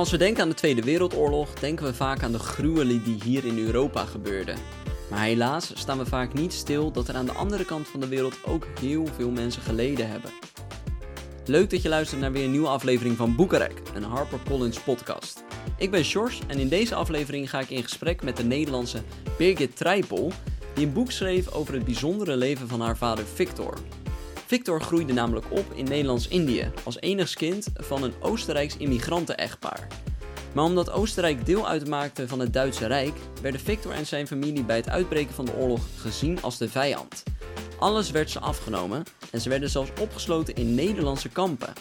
Als 0.00 0.10
we 0.10 0.16
denken 0.16 0.42
aan 0.42 0.48
de 0.48 0.54
Tweede 0.54 0.82
Wereldoorlog, 0.82 1.54
denken 1.54 1.86
we 1.86 1.94
vaak 1.94 2.22
aan 2.22 2.32
de 2.32 2.38
gruwelen 2.38 3.04
die 3.04 3.22
hier 3.24 3.44
in 3.44 3.58
Europa 3.58 4.04
gebeurden. 4.04 4.56
Maar 5.10 5.22
helaas 5.22 5.72
staan 5.74 5.98
we 5.98 6.06
vaak 6.06 6.32
niet 6.32 6.52
stil 6.52 6.90
dat 6.90 7.08
er 7.08 7.14
aan 7.14 7.26
de 7.26 7.32
andere 7.32 7.64
kant 7.64 7.88
van 7.88 8.00
de 8.00 8.08
wereld 8.08 8.44
ook 8.44 8.66
heel 8.80 9.06
veel 9.06 9.30
mensen 9.30 9.62
geleden 9.62 10.10
hebben. 10.10 10.30
Leuk 11.44 11.70
dat 11.70 11.82
je 11.82 11.88
luistert 11.88 12.20
naar 12.20 12.32
weer 12.32 12.44
een 12.44 12.50
nieuwe 12.50 12.68
aflevering 12.68 13.16
van 13.16 13.36
Boekarek, 13.36 13.82
een 13.94 14.02
HarperCollins 14.02 14.80
podcast. 14.80 15.44
Ik 15.76 15.90
ben 15.90 16.04
Sjors 16.04 16.40
en 16.46 16.58
in 16.58 16.68
deze 16.68 16.94
aflevering 16.94 17.50
ga 17.50 17.60
ik 17.60 17.70
in 17.70 17.82
gesprek 17.82 18.22
met 18.22 18.36
de 18.36 18.44
Nederlandse 18.44 19.02
Birgit 19.38 19.76
Trijpel, 19.76 20.32
die 20.74 20.86
een 20.86 20.92
boek 20.92 21.10
schreef 21.10 21.52
over 21.52 21.74
het 21.74 21.84
bijzondere 21.84 22.36
leven 22.36 22.68
van 22.68 22.80
haar 22.80 22.96
vader 22.96 23.24
Victor. 23.34 23.78
Victor 24.50 24.80
groeide 24.80 25.12
namelijk 25.12 25.46
op 25.50 25.72
in 25.74 25.84
Nederlands-Indië 25.84 26.70
als 26.84 27.00
enigskind 27.00 27.66
van 27.74 28.02
een 28.02 28.12
Oostenrijks 28.20 28.76
immigranten-echtpaar. 28.76 29.86
Maar 30.54 30.64
omdat 30.64 30.90
Oostenrijk 30.90 31.46
deel 31.46 31.68
uitmaakte 31.68 32.28
van 32.28 32.40
het 32.40 32.52
Duitse 32.52 32.86
Rijk, 32.86 33.14
werden 33.42 33.60
Victor 33.60 33.92
en 33.92 34.06
zijn 34.06 34.26
familie 34.26 34.64
bij 34.64 34.76
het 34.76 34.88
uitbreken 34.88 35.34
van 35.34 35.44
de 35.44 35.54
oorlog 35.54 35.80
gezien 35.96 36.42
als 36.42 36.58
de 36.58 36.68
vijand. 36.68 37.22
Alles 37.78 38.10
werd 38.10 38.30
ze 38.30 38.40
afgenomen 38.40 39.02
en 39.30 39.40
ze 39.40 39.48
werden 39.48 39.70
zelfs 39.70 39.90
opgesloten 40.00 40.54
in 40.54 40.74
Nederlandse 40.74 41.28
kampen. 41.28 41.72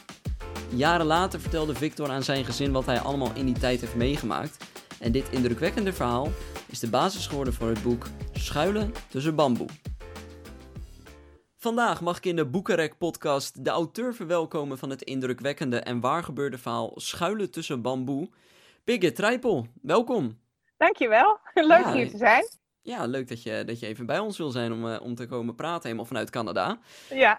Jaren 0.70 1.06
later 1.06 1.40
vertelde 1.40 1.76
Victor 1.76 2.10
aan 2.10 2.24
zijn 2.24 2.46
gezin 2.46 2.72
wat 2.72 2.86
hij 2.86 3.00
allemaal 3.00 3.32
in 3.34 3.46
die 3.46 3.60
tijd 3.60 3.82
heeft 3.82 3.96
meegemaakt. 3.96 4.66
En 5.00 5.12
dit 5.12 5.26
indrukwekkende 5.30 5.94
verhaal 5.94 6.32
is 6.66 6.80
de 6.80 6.90
basis 6.90 7.28
geworden 7.28 7.54
voor 7.54 7.68
het 7.68 7.84
boek 7.84 8.06
Schuilen 8.34 8.94
tussen 9.08 9.36
bamboe. 9.36 9.68
Vandaag 11.62 12.02
mag 12.02 12.18
ik 12.18 12.26
in 12.26 12.36
de 12.36 12.46
Boekarek 12.46 12.98
podcast 12.98 13.66
de 13.66 13.70
auteur 13.70 14.14
verwelkomen 14.14 14.78
van 14.78 14.90
het 14.90 15.02
indrukwekkende 15.02 15.80
en 15.80 16.00
waargebeurde 16.00 16.58
verhaal 16.58 16.92
Schuilen 16.96 17.52
tussen 17.52 17.82
bamboe. 17.82 18.30
Birgit 18.84 19.16
Trijpel, 19.16 19.68
welkom. 19.82 20.40
Dankjewel, 20.78 21.40
leuk 21.54 21.84
ja, 21.84 21.94
hier 21.94 22.10
te 22.10 22.18
zijn. 22.18 22.48
Ja, 22.82 23.06
leuk 23.06 23.28
dat 23.28 23.44
je, 23.44 23.64
dat 23.66 23.80
je 23.80 23.88
even 23.88 24.06
bij 24.06 24.20
ons 24.20 24.38
wil 24.38 24.50
zijn 24.50 24.72
om, 24.72 24.86
uh, 24.86 25.02
om 25.02 25.16
te 25.16 25.28
komen 25.28 25.56
praten, 25.56 25.84
helemaal 25.84 26.06
vanuit 26.06 26.30
Canada. 26.30 26.80
Ja. 27.10 27.38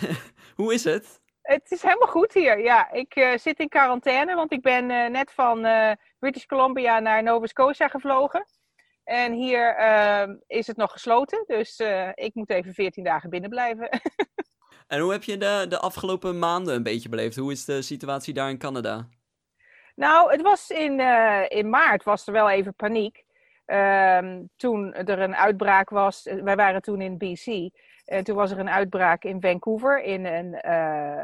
Hoe 0.56 0.74
is 0.74 0.84
het? 0.84 1.20
Het 1.42 1.70
is 1.70 1.82
helemaal 1.82 2.08
goed 2.08 2.32
hier, 2.32 2.60
ja. 2.60 2.92
Ik 2.92 3.16
uh, 3.16 3.36
zit 3.36 3.58
in 3.58 3.68
quarantaine, 3.68 4.34
want 4.34 4.52
ik 4.52 4.62
ben 4.62 4.90
uh, 4.90 5.06
net 5.06 5.32
van 5.32 5.66
British 6.18 6.44
Columbia 6.44 6.98
naar 6.98 7.22
Nova 7.22 7.46
Scotia 7.46 7.88
gevlogen. 7.88 8.46
En 9.10 9.32
hier 9.32 9.78
uh, 9.78 10.34
is 10.46 10.66
het 10.66 10.76
nog 10.76 10.92
gesloten, 10.92 11.44
dus 11.46 11.80
uh, 11.80 12.08
ik 12.14 12.34
moet 12.34 12.50
even 12.50 12.74
14 12.74 13.04
dagen 13.04 13.30
binnen 13.30 13.50
blijven. 13.50 13.88
en 14.88 15.00
hoe 15.00 15.12
heb 15.12 15.22
je 15.22 15.36
de, 15.36 15.66
de 15.68 15.78
afgelopen 15.78 16.38
maanden 16.38 16.74
een 16.74 16.82
beetje 16.82 17.08
beleefd? 17.08 17.36
Hoe 17.36 17.52
is 17.52 17.64
de 17.64 17.82
situatie 17.82 18.34
daar 18.34 18.50
in 18.50 18.58
Canada? 18.58 19.08
Nou, 19.94 20.32
het 20.32 20.42
was 20.42 20.70
in, 20.70 20.98
uh, 20.98 21.44
in 21.48 21.70
maart 21.70 22.04
was 22.04 22.26
er 22.26 22.32
wel 22.32 22.50
even 22.50 22.74
paniek. 22.74 23.24
Ehm, 23.64 24.42
toen 24.56 24.94
er 24.94 25.18
een 25.18 25.36
uitbraak 25.36 25.90
was, 25.90 26.22
wij 26.22 26.56
waren 26.56 26.82
toen 26.82 27.00
in 27.00 27.18
BC. 27.18 27.70
En 28.04 28.24
toen 28.24 28.36
was 28.36 28.50
er 28.50 28.58
een 28.58 28.70
uitbraak 28.70 29.24
in 29.24 29.40
Vancouver 29.40 30.02
in 30.02 30.24
een, 30.24 30.68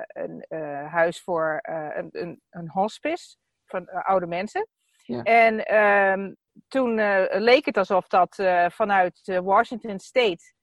een 0.09 0.45
huis 0.89 1.23
voor 1.23 1.59
een, 1.63 2.09
een, 2.13 2.41
een 2.51 2.69
hospice 2.69 3.37
van 3.65 3.89
oude 3.89 4.27
mensen. 4.27 4.69
Ja. 5.05 5.23
En 5.23 5.77
um, 5.77 6.37
toen 6.69 6.99
uh, 6.99 7.25
leek 7.29 7.65
het 7.65 7.77
alsof 7.77 8.07
dat 8.07 8.39
uh, 8.39 8.67
vanuit 8.69 9.21
uh, 9.25 9.39
Washington 9.39 9.99
State 9.99 10.55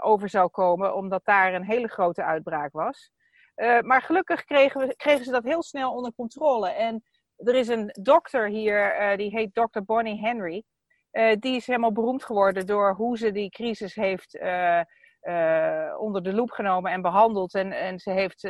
over 0.00 0.28
zou 0.28 0.48
komen, 0.48 0.94
omdat 0.94 1.24
daar 1.24 1.54
een 1.54 1.64
hele 1.64 1.88
grote 1.88 2.24
uitbraak 2.24 2.72
was. 2.72 3.12
maar 3.80 4.02
gelukkig 4.02 4.44
kregen, 4.44 4.80
we, 4.86 4.96
kregen 4.96 5.24
ze 5.24 5.30
dat 5.30 5.44
heel 5.44 5.62
snel 5.62 5.92
onder 5.92 6.12
controle. 6.14 6.68
En 6.68 7.02
er 7.36 7.54
is 7.54 7.68
een 7.68 7.90
dokter 8.02 8.48
hier, 8.48 9.16
die 9.16 9.30
heet 9.30 9.54
Dr. 9.54 9.80
Bonnie 9.84 10.20
Henry. 10.20 10.62
die 11.38 11.56
is 11.56 11.66
helemaal 11.66 11.92
beroemd 11.92 12.24
geworden 12.24 12.66
door 12.66 12.94
hoe 12.94 13.18
ze 13.18 13.32
die 13.32 13.50
crisis 13.50 13.94
heeft 13.94 14.38
onder 15.98 16.22
de 16.22 16.32
loep 16.32 16.50
genomen 16.50 16.92
en 16.92 17.02
behandeld. 17.02 17.54
En, 17.54 17.72
en 17.72 17.98
ze 17.98 18.10
heeft 18.10 18.44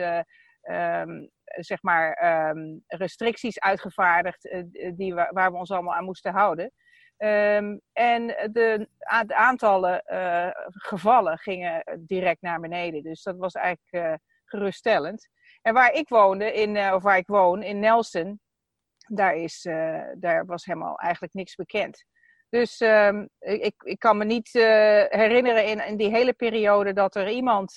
um, 0.62 1.30
zeg 1.58 1.82
maar, 1.82 2.48
um, 2.50 2.84
restricties 2.86 3.60
uitgevaardigd 3.60 4.44
uh, 4.44 4.62
die, 4.94 5.14
waar 5.14 5.52
we 5.52 5.58
ons 5.58 5.70
allemaal 5.70 5.94
aan 5.94 6.04
moesten 6.04 6.32
houden. 6.32 6.72
Um, 7.22 7.80
en 7.92 8.26
de, 8.26 8.88
de 9.26 9.34
aantallen 9.34 10.02
uh, 10.06 10.50
gevallen 10.64 11.38
gingen 11.38 12.00
direct 12.06 12.42
naar 12.42 12.60
beneden. 12.60 13.02
Dus 13.02 13.22
dat 13.22 13.36
was 13.36 13.54
eigenlijk 13.54 14.06
uh, 14.06 14.14
geruststellend. 14.44 15.28
En 15.62 15.74
waar 15.74 15.92
ik 15.92 16.08
woonde, 16.08 16.52
in, 16.52 16.74
uh, 16.74 16.92
of 16.94 17.02
waar 17.02 17.16
ik 17.16 17.26
woon, 17.26 17.62
in 17.62 17.78
Nelson, 17.78 18.40
daar, 19.06 19.34
is, 19.34 19.62
daar 20.14 20.46
was 20.46 20.64
helemaal 20.64 20.98
eigenlijk 20.98 21.34
niks 21.34 21.54
bekend. 21.54 22.04
Dus 22.48 22.80
um, 22.80 23.28
ik, 23.38 23.74
ik 23.82 23.98
kan 23.98 24.16
me 24.16 24.24
niet 24.24 24.52
herinneren 24.52 25.66
in, 25.66 25.86
in 25.86 25.96
die 25.96 26.10
hele 26.10 26.32
periode 26.32 26.92
dat 26.92 27.14
er 27.14 27.28
iemand 27.28 27.72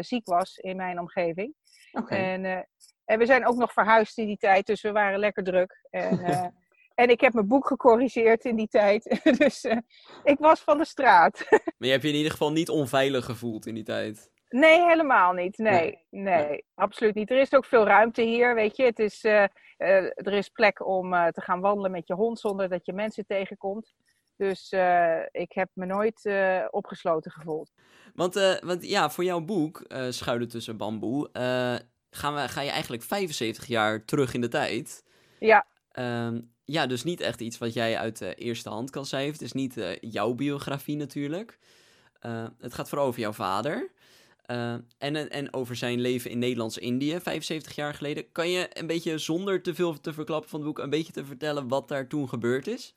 ziek 0.00 0.26
was 0.26 0.56
in 0.56 0.76
mijn 0.76 0.98
omgeving. 0.98 1.54
Okay. 1.92 2.18
En 2.18 2.68
en 3.08 3.18
we 3.18 3.26
zijn 3.26 3.46
ook 3.46 3.56
nog 3.56 3.72
verhuisd 3.72 4.18
in 4.18 4.26
die 4.26 4.36
tijd, 4.36 4.66
dus 4.66 4.82
we 4.82 4.92
waren 4.92 5.18
lekker 5.18 5.44
druk. 5.44 5.82
En, 5.90 6.18
uh, 6.18 6.44
en 7.02 7.08
ik 7.08 7.20
heb 7.20 7.32
mijn 7.32 7.48
boek 7.48 7.66
gecorrigeerd 7.66 8.44
in 8.44 8.56
die 8.56 8.68
tijd. 8.68 9.20
dus 9.38 9.64
uh, 9.64 9.76
ik 10.24 10.38
was 10.38 10.60
van 10.60 10.78
de 10.78 10.84
straat. 10.84 11.46
maar 11.50 11.60
je 11.78 11.90
hebt 11.90 12.02
je 12.02 12.08
in 12.08 12.14
ieder 12.14 12.30
geval 12.30 12.52
niet 12.52 12.68
onveilig 12.68 13.24
gevoeld 13.24 13.66
in 13.66 13.74
die 13.74 13.84
tijd? 13.84 14.30
Nee, 14.48 14.86
helemaal 14.86 15.32
niet. 15.32 15.58
Nee, 15.58 16.06
nee, 16.10 16.46
nee, 16.46 16.64
absoluut 16.74 17.14
niet. 17.14 17.30
Er 17.30 17.40
is 17.40 17.54
ook 17.54 17.64
veel 17.64 17.84
ruimte 17.86 18.22
hier, 18.22 18.54
weet 18.54 18.76
je. 18.76 18.82
Het 18.82 18.98
is, 18.98 19.24
uh, 19.24 19.46
er 19.76 20.32
is 20.32 20.48
plek 20.48 20.86
om 20.86 21.10
te 21.10 21.40
gaan 21.40 21.60
wandelen 21.60 21.90
met 21.90 22.06
je 22.06 22.14
hond 22.14 22.40
zonder 22.40 22.68
dat 22.68 22.86
je 22.86 22.92
mensen 22.92 23.26
tegenkomt. 23.26 23.94
Dus 24.36 24.72
ik 25.30 25.52
heb 25.52 25.68
me 25.72 25.86
nooit 25.86 26.30
opgesloten 26.70 27.30
gevoeld. 27.30 27.72
Want, 28.14 28.34
want 28.64 28.88
ja, 28.88 29.10
voor 29.10 29.24
jouw 29.24 29.40
boek, 29.40 29.84
Schuilen 30.08 30.48
tussen 30.48 30.76
bamboe, 30.76 31.30
gaan 32.10 32.34
we, 32.34 32.48
ga 32.48 32.60
je 32.60 32.70
eigenlijk 32.70 33.02
75 33.02 33.66
jaar 33.66 34.04
terug 34.04 34.34
in 34.34 34.40
de 34.40 34.48
tijd. 34.48 35.04
Ja. 35.38 35.66
Um, 35.92 36.50
ja, 36.64 36.86
dus 36.86 37.04
niet 37.04 37.20
echt 37.20 37.40
iets 37.40 37.58
wat 37.58 37.72
jij 37.72 37.98
uit 37.98 38.18
de 38.18 38.34
eerste 38.34 38.68
hand 38.68 38.90
kan 38.90 39.06
schrijven. 39.06 39.32
Het 39.32 39.42
is 39.42 39.52
niet 39.52 39.76
uh, 39.76 39.96
jouw 40.00 40.34
biografie 40.34 40.96
natuurlijk. 40.96 41.58
Uh, 42.26 42.46
het 42.58 42.74
gaat 42.74 42.88
vooral 42.88 43.06
over 43.06 43.20
jouw 43.20 43.32
vader. 43.32 43.90
Uh, 44.46 44.74
en, 44.98 45.30
en 45.30 45.52
over 45.54 45.76
zijn 45.76 46.00
leven 46.00 46.30
in 46.30 46.38
Nederlands-Indië, 46.38 47.20
75 47.20 47.74
jaar 47.74 47.94
geleden. 47.94 48.32
Kan 48.32 48.50
je 48.50 48.68
een 48.72 48.86
beetje, 48.86 49.18
zonder 49.18 49.62
te 49.62 49.74
veel 49.74 50.00
te 50.00 50.12
verklappen 50.12 50.50
van 50.50 50.58
het 50.58 50.68
boek, 50.68 50.78
een 50.78 50.90
beetje 50.90 51.12
te 51.12 51.24
vertellen 51.24 51.68
wat 51.68 51.88
daar 51.88 52.06
toen 52.06 52.28
gebeurd 52.28 52.66
is? 52.66 52.94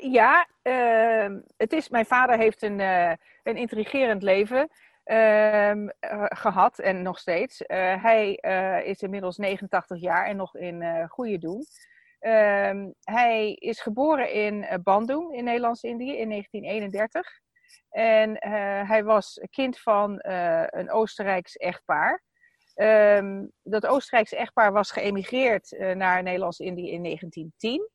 ja, 0.00 0.48
ehm, 0.62 1.40
het 1.56 1.72
is, 1.72 1.88
mijn 1.88 2.06
vader 2.06 2.38
heeft 2.38 2.62
een, 2.62 2.80
een 3.42 3.56
intrigerend 3.56 4.22
leven. 4.22 4.68
Uh, 5.10 5.72
gehad 6.28 6.78
en 6.78 7.02
nog 7.02 7.18
steeds. 7.18 7.60
Uh, 7.60 8.02
hij 8.02 8.38
uh, 8.40 8.86
is 8.86 9.02
inmiddels 9.02 9.36
89 9.36 10.00
jaar 10.00 10.26
en 10.26 10.36
nog 10.36 10.56
in 10.56 11.08
goede 11.08 11.38
doen. 11.38 11.66
Ehm, 12.18 12.90
hij 13.00 13.52
is 13.52 13.80
geboren 13.80 14.32
in 14.32 14.80
Bandung 14.82 15.34
in 15.34 15.44
Nederlands-Indië 15.44 16.16
in 16.16 16.28
1931. 16.28 17.28
En 17.90 18.36
hij 18.86 19.04
was 19.04 19.40
kind 19.50 19.80
van 19.80 20.18
een 20.70 20.90
Oostenrijks 20.90 21.56
echtpaar. 21.56 22.22
Um, 22.74 23.52
dat 23.62 23.86
Oostenrijkse 23.86 24.36
echtpaar 24.36 24.72
was 24.72 24.90
geëmigreerd 24.90 25.76
naar 25.94 26.22
Nederlands-Indië 26.22 26.90
in 26.90 27.02
1910. 27.02 27.88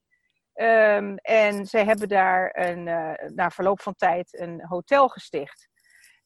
Um, 0.53 1.17
en 1.17 1.65
zij 1.65 1.85
hebben 1.85 2.07
daar 2.07 2.49
een, 2.53 2.83
na 3.35 3.49
verloop 3.49 3.81
van 3.81 3.95
tijd 3.95 4.39
een 4.39 4.65
hotel 4.65 5.07
gesticht. 5.07 5.69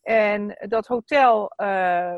En 0.10 0.58
dat 0.68 0.88
hotel, 0.88 1.54
uh, 1.58 2.18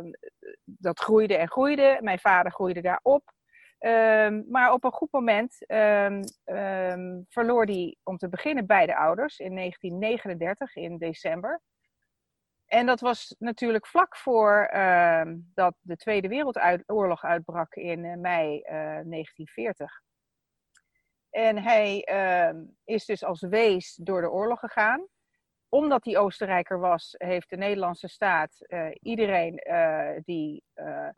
dat 0.63 0.99
groeide 0.99 1.38
en 1.38 1.49
groeide. 1.49 1.97
Mijn 2.01 2.19
vader 2.19 2.51
groeide 2.51 2.81
daar 2.81 2.99
op. 3.03 3.33
Um, 3.79 4.45
maar 4.49 4.73
op 4.73 4.83
een 4.83 4.91
goed 4.91 5.11
moment 5.11 5.57
um, 5.67 6.23
verloor 7.29 7.65
hij 7.65 7.97
om 8.03 8.17
te 8.17 8.29
beginnen 8.29 8.65
beide 8.65 8.95
ouders 8.95 9.39
in 9.39 9.55
1939 9.55 10.75
in 10.75 10.97
december. 10.97 11.61
En 12.65 12.85
dat 12.85 12.99
was 12.99 13.35
natuurlijk 13.39 13.88
vlak 13.88 14.17
voor 14.17 14.69
dat 15.53 15.75
de 15.79 15.95
Tweede 15.95 16.27
Wereldoorlog 16.27 17.23
uitbrak 17.23 17.75
in 17.75 18.03
uh, 18.03 18.15
mei 18.15 18.55
uh, 18.55 18.71
1940. 18.73 20.01
En 21.29 21.57
hij 21.57 21.97
is 22.83 23.05
dus 23.05 23.23
als 23.23 23.41
wees 23.41 23.95
door 23.95 24.21
de 24.21 24.31
oorlog 24.31 24.59
gegaan 24.59 25.07
omdat 25.71 26.06
hij 26.06 26.18
Oostenrijker 26.18 26.79
was, 26.79 27.15
heeft 27.18 27.50
de 27.50 27.57
Nederlandse 27.57 28.07
staat 28.07 28.56
uh, 28.59 28.88
iedereen 29.01 29.63
uh, 29.68 30.09
die 30.23 30.63
uh, 30.75 31.09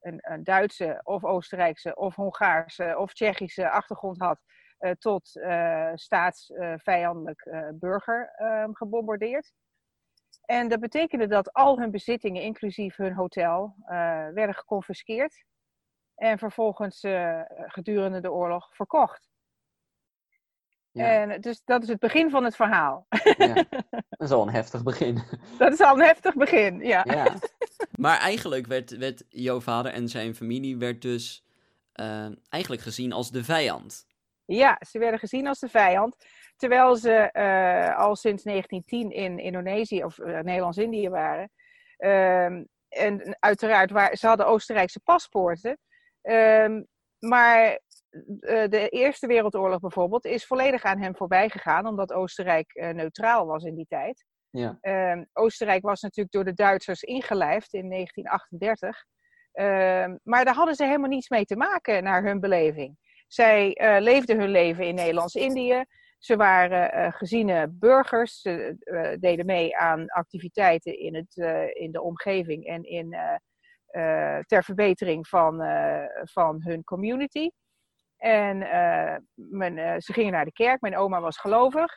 een, 0.00 0.18
een, 0.20 0.44
Duitse 0.44 1.00
of 1.02 1.24
Oostenrijkse 1.24 1.94
of 1.94 2.14
Hongaarse 2.14 2.94
of 2.98 3.12
Tsjechische 3.12 3.70
achtergrond 3.70 4.18
had, 4.18 4.40
tot 4.98 5.28
staatsvijandelijk 5.94 7.50
burger 7.74 8.32
ehm, 8.36 8.72
gebombardeerd. 8.72 9.52
En 10.44 10.68
dat 10.68 10.80
betekende 10.80 11.26
dat 11.26 11.52
al 11.52 11.78
hun 11.78 11.90
bezittingen, 11.90 12.42
inclusief 12.42 12.96
hun 12.96 13.14
hotel, 13.14 13.74
werden 14.34 14.54
geconfiskeerd. 14.54 15.44
En 16.14 16.38
vervolgens 16.38 17.06
gedurende 17.66 18.20
de 18.20 18.32
oorlog 18.32 18.74
verkocht. 18.74 19.29
Ja. 20.92 21.06
En 21.06 21.40
dus 21.40 21.62
dat 21.64 21.82
is 21.82 21.88
het 21.88 21.98
begin 21.98 22.30
van 22.30 22.44
het 22.44 22.56
verhaal. 22.56 23.06
Ja, 23.36 23.54
dat 24.10 24.20
is 24.20 24.30
al 24.30 24.42
een 24.42 24.52
heftig 24.52 24.82
begin. 24.82 25.22
Dat 25.58 25.72
is 25.72 25.80
al 25.80 25.94
een 25.94 26.04
heftig 26.06 26.34
begin, 26.34 26.78
ja. 26.78 27.04
ja. 27.08 27.34
Maar 28.00 28.18
eigenlijk 28.18 28.66
werd, 28.66 28.96
werd 28.96 29.24
jouw 29.28 29.60
vader 29.60 29.92
en 29.92 30.08
zijn 30.08 30.34
familie 30.34 30.76
werd 30.76 31.02
dus 31.02 31.44
uh, 31.94 32.26
eigenlijk 32.48 32.82
gezien 32.82 33.12
als 33.12 33.30
de 33.30 33.44
vijand. 33.44 34.06
Ja, 34.44 34.80
ze 34.88 34.98
werden 34.98 35.20
gezien 35.20 35.46
als 35.46 35.58
de 35.58 35.68
vijand. 35.68 36.16
Terwijl 36.56 36.96
ze 36.96 37.30
uh, 37.32 37.98
al 37.98 38.16
sinds 38.16 38.42
1910 38.42 39.10
in 39.10 39.38
Indonesië 39.38 40.04
of 40.04 40.18
uh, 40.18 40.26
Nederlands-Indië 40.26 41.08
waren. 41.08 41.50
Ehm, 41.96 42.64
en 42.88 43.36
uiteraard, 43.38 43.90
waar, 43.90 44.16
ze 44.16 44.26
hadden 44.26 44.46
Oostenrijkse 44.46 45.00
paspoorten. 45.00 45.78
Um, 46.22 46.86
maar 47.20 47.64
eh, 47.64 47.76
de 48.68 48.88
Eerste 48.88 49.26
Wereldoorlog 49.26 49.80
bijvoorbeeld 49.80 50.24
is 50.24 50.46
volledig 50.46 50.84
aan 50.84 51.00
hem 51.00 51.16
voorbij 51.16 51.48
gegaan, 51.48 51.86
omdat 51.86 52.12
Oostenrijk 52.12 52.74
uh, 52.74 52.88
neutraal 52.88 53.46
was 53.46 53.64
in 53.64 53.74
die 53.74 53.86
tijd. 53.88 54.24
Ja. 54.50 54.78
Uh, 54.82 55.22
Oostenrijk 55.32 55.82
was 55.82 56.00
natuurlijk 56.00 56.34
door 56.34 56.44
de 56.44 56.54
Duitsers 56.54 57.02
ingelijfd 57.02 57.72
in 57.72 57.90
1938. 57.90 59.04
Uh, 59.52 59.64
maar 60.22 60.44
daar 60.44 60.54
hadden 60.54 60.74
ze 60.74 60.84
helemaal 60.84 61.08
niets 61.08 61.28
mee 61.28 61.44
te 61.44 61.56
maken 61.56 62.02
naar 62.02 62.24
hun 62.24 62.40
beleving. 62.40 62.96
Zij 63.26 63.80
uh, 63.80 64.00
leefden 64.00 64.38
hun 64.38 64.50
leven 64.50 64.86
in 64.86 64.94
Nederlands-Indië. 64.94 65.84
Ze 66.18 66.36
waren 66.36 67.12
geziene 67.12 67.68
burgers. 67.70 68.40
Ze 68.40 68.76
deden 69.20 69.46
mee 69.46 69.76
aan 69.76 70.08
activiteiten 70.08 70.98
in, 70.98 71.14
het, 71.14 71.36
in 71.74 71.92
de 71.92 72.02
omgeving 72.02 72.66
en 72.66 72.82
in, 72.82 73.16
ter 74.46 74.64
verbetering 74.64 75.28
van, 75.28 75.62
van 76.24 76.62
hun 76.62 76.84
community. 76.84 77.50
En 78.20 78.56
uh, 78.60 79.16
mijn, 79.34 79.76
uh, 79.76 79.94
ze 79.98 80.12
gingen 80.12 80.32
naar 80.32 80.44
de 80.44 80.52
kerk. 80.52 80.80
Mijn 80.80 80.96
oma 80.96 81.20
was 81.20 81.38
gelovig. 81.38 81.92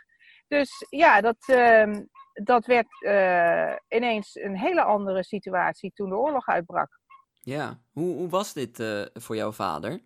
Dus 0.48 0.86
ja, 0.90 1.22
dat, 1.22 1.38
uh, 1.48 1.98
dat 2.34 2.66
werd 2.66 2.88
uh, 3.02 3.76
ineens 3.88 4.36
een 4.36 4.58
hele 4.58 4.84
andere 4.84 5.24
situatie 5.24 5.92
toen 5.94 6.10
de 6.10 6.16
oorlog 6.16 6.48
uitbrak. 6.48 7.00
Ja, 7.42 7.80
hoe, 7.92 8.16
hoe 8.16 8.30
was 8.30 8.54
dit 8.54 8.84
voor 9.14 9.36
jouw 9.36 9.52
vader? 9.52 10.00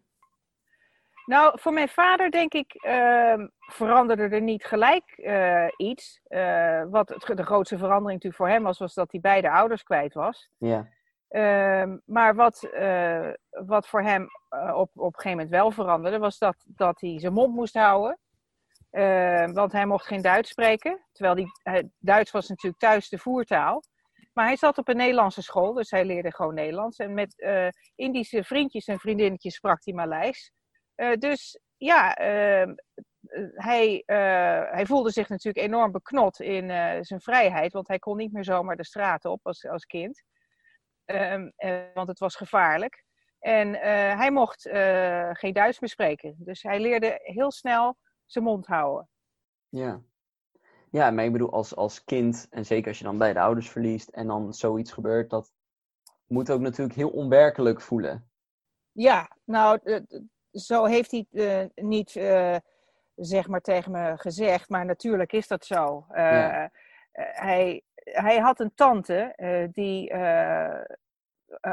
Nou, 1.26 1.60
voor 1.60 1.74
mijn 1.74 1.90
vader 1.90 2.32
denk 2.32 2.54
ik 2.54 2.74
ehm, 2.74 3.48
veranderde 3.58 4.24
er 4.24 4.42
niet 4.42 4.66
gelijk 4.66 5.18
iets. 5.78 6.22
wat 6.90 7.10
het, 7.10 7.38
de 7.38 7.46
grootste 7.46 7.78
verandering 7.78 8.14
natuurlijk 8.14 8.36
voor 8.36 8.50
hem 8.50 8.64
was, 8.64 8.78
was 8.78 8.94
dat 8.94 9.12
hij 9.12 9.22
beide 9.22 9.52
ouders 9.52 9.84
kwijt 9.84 10.14
was. 10.14 10.50
Ja. 10.58 10.88
Ehm, 11.28 11.98
maar 12.06 12.36
wat, 12.36 12.68
uh, 12.74 13.30
wat 13.50 13.88
voor 13.88 14.02
hem 14.02 14.28
uh, 14.50 14.76
op, 14.76 14.90
op 14.94 15.14
een 15.14 15.22
gegeven 15.22 15.30
moment 15.30 15.50
wel 15.50 15.72
veranderde, 15.72 16.18
was 16.18 16.38
dat, 16.38 16.56
dat 16.68 17.02
hij 17.02 17.20
zijn 17.20 17.34
mond 17.34 17.56
moest 17.56 17.74
houden. 17.74 18.20
Uh, 18.92 19.50
want 19.52 19.72
hij 19.72 19.86
mocht 19.86 20.08
geen 20.08 20.22
Duits 20.22 20.50
spreken. 20.50 21.06
Terwijl 21.12 21.36
die, 21.36 21.52
Duits 22.00 22.32
was 22.32 22.48
natuurlijk 22.48 22.82
thuis 22.82 23.10
de 23.10 23.18
voertaal. 23.18 23.84
Maar 24.34 24.46
hij 24.46 24.56
zat 24.56 24.78
op 24.78 24.88
een 24.88 24.98
Nederlandse 24.98 25.42
school, 25.42 25.74
dus 25.74 25.92
hij 25.92 26.06
leerde 26.06 26.34
gewoon 26.34 26.54
Nederlands. 26.54 26.98
En 26.98 27.14
met 27.14 27.40
eh, 27.40 27.68
Indische 27.96 28.44
vriendjes 28.44 28.86
en 28.86 29.00
vriendinnetjes 29.00 29.56
sprak 29.56 29.80
hij 29.84 29.94
Maleis. 29.94 30.52
dus 31.20 31.60
ja, 31.78 32.16
ehm, 32.16 32.74
hij, 33.54 34.04
hij 34.72 34.86
voelde 34.86 35.12
zich 35.12 35.30
natuurlijk 35.30 35.66
enorm 35.66 35.92
beknot 35.92 36.40
in 36.40 36.70
zijn 37.06 37.22
vrijheid. 37.22 37.74
Want 37.74 37.88
hij 37.88 38.00
kon 38.00 38.18
niet 38.18 38.34
meer 38.34 38.44
zomaar 38.44 38.76
de 38.76 38.86
straten 38.86 39.32
op 39.32 39.40
als, 39.44 39.68
als 39.68 39.86
kind. 39.86 40.24
Ehm, 41.08 41.50
eh, 41.56 41.82
want 41.94 42.08
het 42.08 42.20
was 42.20 42.36
gevaarlijk. 42.36 43.04
En 43.40 43.82
eh, 43.82 44.18
hij 44.18 44.32
mocht 44.32 44.66
eh, 44.66 45.30
geen 45.32 45.54
Duits 45.54 45.80
meer 45.80 45.90
spreken. 45.90 46.36
Dus 46.38 46.64
hij 46.64 46.80
leerde 46.80 47.20
heel 47.24 47.52
snel 47.52 47.98
zijn 48.26 48.44
mond 48.44 48.66
houden. 48.66 49.10
Ja. 49.70 50.02
Ja, 50.92 51.12
maar 51.12 51.26
ik 51.26 51.32
bedoel, 51.32 51.52
als, 51.52 51.76
als 51.76 52.04
kind, 52.04 52.48
en 52.50 52.66
zeker 52.66 52.88
als 52.88 52.98
je 52.98 53.04
dan 53.04 53.18
bij 53.18 53.34
de 53.34 53.40
ouders 53.40 53.70
verliest 53.70 54.10
en 54.10 54.28
dan 54.28 54.54
zoiets 54.54 54.92
gebeurt, 54.92 55.30
dat 55.30 55.52
moet 56.26 56.52
ook 56.52 56.62
natuurlijk 56.62 56.96
heel 56.96 57.10
onwerkelijk 57.10 57.82
voelen. 57.82 58.30
Ja, 58.92 59.38
nou, 59.44 59.80
zo 60.52 60.86
heeft 60.86 61.12
hij 61.12 61.26
het 61.32 61.72
niet 61.76 62.12
zeg 63.16 63.48
maar 63.48 63.62
tegen 63.62 63.92
me 63.92 64.18
gezegd, 64.18 64.70
maar 64.70 64.86
natuurlijk 64.86 65.34
is 65.34 65.48
dat 65.48 65.66
zo. 65.66 66.06
hij, 67.12 67.84
hij 68.12 68.38
had 68.38 68.60
een 68.60 68.74
tante 68.76 69.34
uh, 69.38 69.68
die 69.72 70.14
uh, 70.14 70.82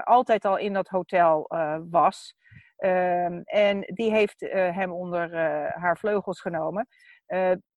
altijd 0.04 0.44
al 0.44 0.56
in 0.56 0.72
dat 0.72 0.88
hotel 0.88 1.46
was. 1.90 2.36
Ehm, 2.76 3.40
en 3.44 3.80
die 3.80 4.10
heeft 4.10 4.40
hem 4.50 4.92
onder 4.92 5.36
haar 5.78 5.98
vleugels 5.98 6.40
genomen. 6.40 6.88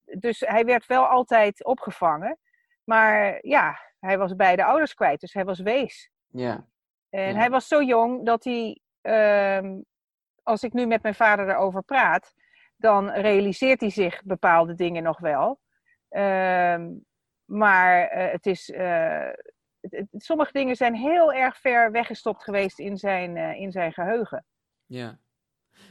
dus 0.04 0.40
hij 0.40 0.64
werd 0.64 0.86
wel 0.86 1.06
altijd 1.06 1.64
opgevangen. 1.64 2.38
Maar 2.84 3.38
ja, 3.40 3.78
hij 4.00 4.18
was 4.18 4.36
beide 4.36 4.64
ouders 4.64 4.94
kwijt, 4.94 5.20
dus 5.20 5.32
hij 5.32 5.44
was 5.44 5.60
wees. 5.60 6.10
Ja. 6.26 6.66
En 7.10 7.36
hij 7.36 7.50
was 7.50 7.68
zo 7.68 7.82
jong 7.82 8.26
dat 8.26 8.44
hij, 8.44 8.80
ehm, 9.00 9.80
als 10.42 10.62
ik 10.62 10.72
nu 10.72 10.86
met 10.86 11.02
mijn 11.02 11.14
vader 11.14 11.48
erover 11.48 11.82
praat, 11.82 12.34
dan 12.76 13.10
realiseert 13.10 13.80
hij 13.80 13.90
zich 13.90 14.22
bepaalde 14.24 14.74
dingen 14.74 15.02
nog 15.02 15.18
wel. 15.18 15.60
Um, 16.10 17.06
maar 17.48 18.16
uh, 18.16 18.32
het 18.32 18.46
is, 18.46 18.72
het, 19.80 20.06
sommige 20.12 20.52
dingen 20.52 20.76
zijn 20.76 20.94
heel 20.94 21.32
erg 21.32 21.58
ver 21.58 21.92
weggestopt 21.92 22.42
geweest 22.42 22.78
in 22.78 22.96
zijn, 22.96 23.36
uh, 23.36 23.60
in 23.60 23.72
zijn 23.72 23.92
geheugen. 23.92 24.44
Ja. 24.86 25.18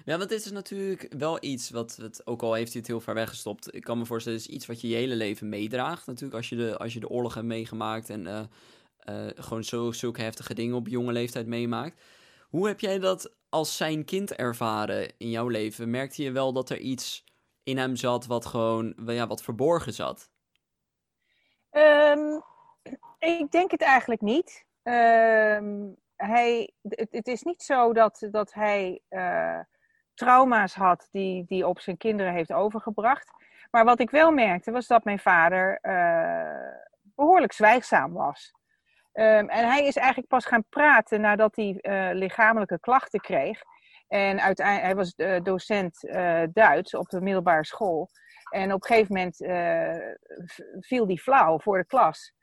Ja, 0.05 0.17
want 0.17 0.29
dit 0.29 0.45
is 0.45 0.51
natuurlijk 0.51 1.13
wel 1.17 1.37
iets 1.43 1.69
wat, 1.69 1.97
wat, 2.01 2.27
ook 2.27 2.41
al 2.41 2.53
heeft 2.53 2.71
hij 2.71 2.81
het 2.81 2.89
heel 2.89 2.99
ver 2.99 3.13
weggestopt, 3.13 3.75
ik 3.75 3.83
kan 3.83 3.97
me 3.97 4.05
voorstellen, 4.05 4.37
is 4.37 4.47
iets 4.47 4.65
wat 4.65 4.81
je 4.81 4.87
je 4.87 4.95
hele 4.95 5.15
leven 5.15 5.49
meedraagt. 5.49 6.07
Natuurlijk, 6.07 6.35
als 6.35 6.49
je 6.49 6.55
de, 6.55 6.77
als 6.77 6.93
je 6.93 6.99
de 6.99 7.09
oorlog 7.09 7.33
hebt 7.33 7.45
meegemaakt 7.45 8.09
en 8.09 8.49
gewoon 9.35 9.63
zo, 9.63 9.91
zulke 9.91 10.21
heftige 10.21 10.53
dingen 10.53 10.75
op 10.75 10.87
jonge 10.87 11.11
leeftijd 11.11 11.47
meemaakt. 11.47 12.01
Hoe 12.49 12.67
heb 12.67 12.79
jij 12.79 12.99
dat 12.99 13.35
als 13.49 13.77
zijn 13.77 14.05
kind 14.05 14.35
ervaren 14.35 15.17
in 15.17 15.29
jouw 15.29 15.47
leven? 15.47 15.89
Merkte 15.89 16.23
je 16.23 16.31
wel 16.31 16.53
dat 16.53 16.69
er 16.69 16.77
iets 16.77 17.23
in 17.63 17.77
hem 17.77 17.95
zat 17.95 18.25
wat 18.25 18.45
gewoon, 18.45 18.95
ja, 19.05 19.27
wat 19.27 19.43
verborgen 19.43 19.93
zat? 19.93 20.29
Um, 21.71 22.41
ik 23.19 23.51
denk 23.51 23.71
het 23.71 23.81
eigenlijk 23.81 24.21
niet. 24.21 24.65
Um, 24.83 25.95
hij, 26.15 26.73
het, 26.89 27.27
is 27.27 27.43
niet 27.43 27.63
zo 27.63 27.93
dat, 27.93 28.27
dat 28.31 28.53
hij 28.53 29.01
uh, 29.09 29.59
trauma's 30.13 30.73
had 30.73 31.07
die, 31.11 31.45
die 31.45 31.67
op 31.67 31.79
zijn 31.79 31.97
kinderen 31.97 32.33
heeft 32.33 32.53
overgebracht. 32.53 33.31
Maar 33.71 33.85
wat 33.85 33.99
ik 33.99 34.09
wel 34.09 34.31
merkte 34.31 34.71
was 34.71 34.87
dat 34.87 35.03
mijn 35.03 35.19
vader 35.19 35.79
uh, 35.81 36.73
behoorlijk 37.15 37.53
zwijgzaam 37.53 38.13
was. 38.13 38.53
Um, 39.13 39.49
en 39.49 39.69
hij 39.69 39.85
is 39.85 39.95
eigenlijk 39.95 40.27
pas 40.27 40.45
gaan 40.45 40.65
praten 40.69 41.21
nadat 41.21 41.55
hij 41.55 41.79
uh, 41.81 42.09
lichamelijke 42.13 42.79
klachten 42.79 43.19
kreeg. 43.19 43.61
En 44.07 44.41
uiteindelijk, 44.41 44.85
hij 44.85 44.95
was 44.95 45.41
docent 45.43 45.99
Duits 46.53 46.93
op 46.93 47.09
de 47.09 47.21
middelbare 47.21 47.65
school. 47.65 48.09
En 48.49 48.73
op 48.73 48.81
een 48.81 48.87
gegeven 48.87 49.13
moment 49.15 49.41
uh, 49.41 50.13
viel 50.79 51.07
die 51.07 51.21
flauw 51.21 51.59
voor 51.59 51.77
de 51.77 51.85
klas. 51.85 52.33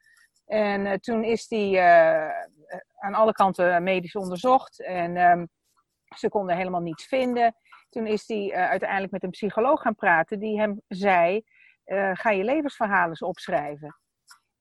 En 0.47 1.01
toen 1.01 1.25
is 1.25 1.47
uh, 1.77 2.29
aan 2.99 3.15
alle 3.15 3.33
kanten 3.33 3.83
medisch 3.83 4.17
onderzocht. 4.17 4.83
En 4.83 5.17
um, 5.17 5.49
ze 6.17 6.29
konden 6.29 6.57
helemaal 6.57 6.81
niets 6.81 7.07
vinden. 7.07 7.57
Toen 7.89 8.07
is 8.07 8.29
hij 8.29 8.53
uiteindelijk 8.53 9.13
met 9.13 9.23
een 9.23 9.31
psycholoog 9.31 9.81
gaan 9.81 9.95
praten 9.95 10.39
die 10.39 10.61
hem 10.61 10.81
zei: 10.89 11.43
Ga 12.13 12.31
je 12.31 12.45
levensverhalen 12.45 13.17
opschrijven. 13.27 13.97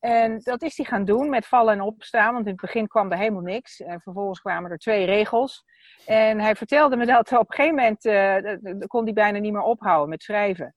En 0.04 0.40
dat 0.40 0.62
is 0.62 0.78
hij 0.78 0.86
gaan 0.86 1.06
doen 1.06 1.30
met 1.30 1.46
vallen 1.46 1.74
en 1.74 1.82
opstaan, 1.82 2.34
want 2.34 2.46
in 2.46 2.52
het 2.52 2.62
begin 2.62 2.88
kwam 2.88 3.12
er 3.12 3.18
helemaal 3.18 3.42
niks. 3.42 3.82
En 3.82 4.02
vervolgens 4.02 4.40
kwamen 4.40 4.72
er 4.72 4.78
twee 4.78 5.06
regels. 5.06 5.64
En 6.06 6.40
hij 6.40 6.56
vertelde 6.56 6.96
me 6.96 7.06
dat 7.06 7.32
op 7.32 7.50
een 7.50 7.56
gegeven 7.56 7.76
moment 7.76 8.88
kon 8.88 9.04
hij 9.04 9.14
bijna 9.14 9.40
niet 9.40 9.54
meer 9.54 9.62
ophouden 9.62 10.10
met 10.10 10.24
schrijven. 10.24 10.76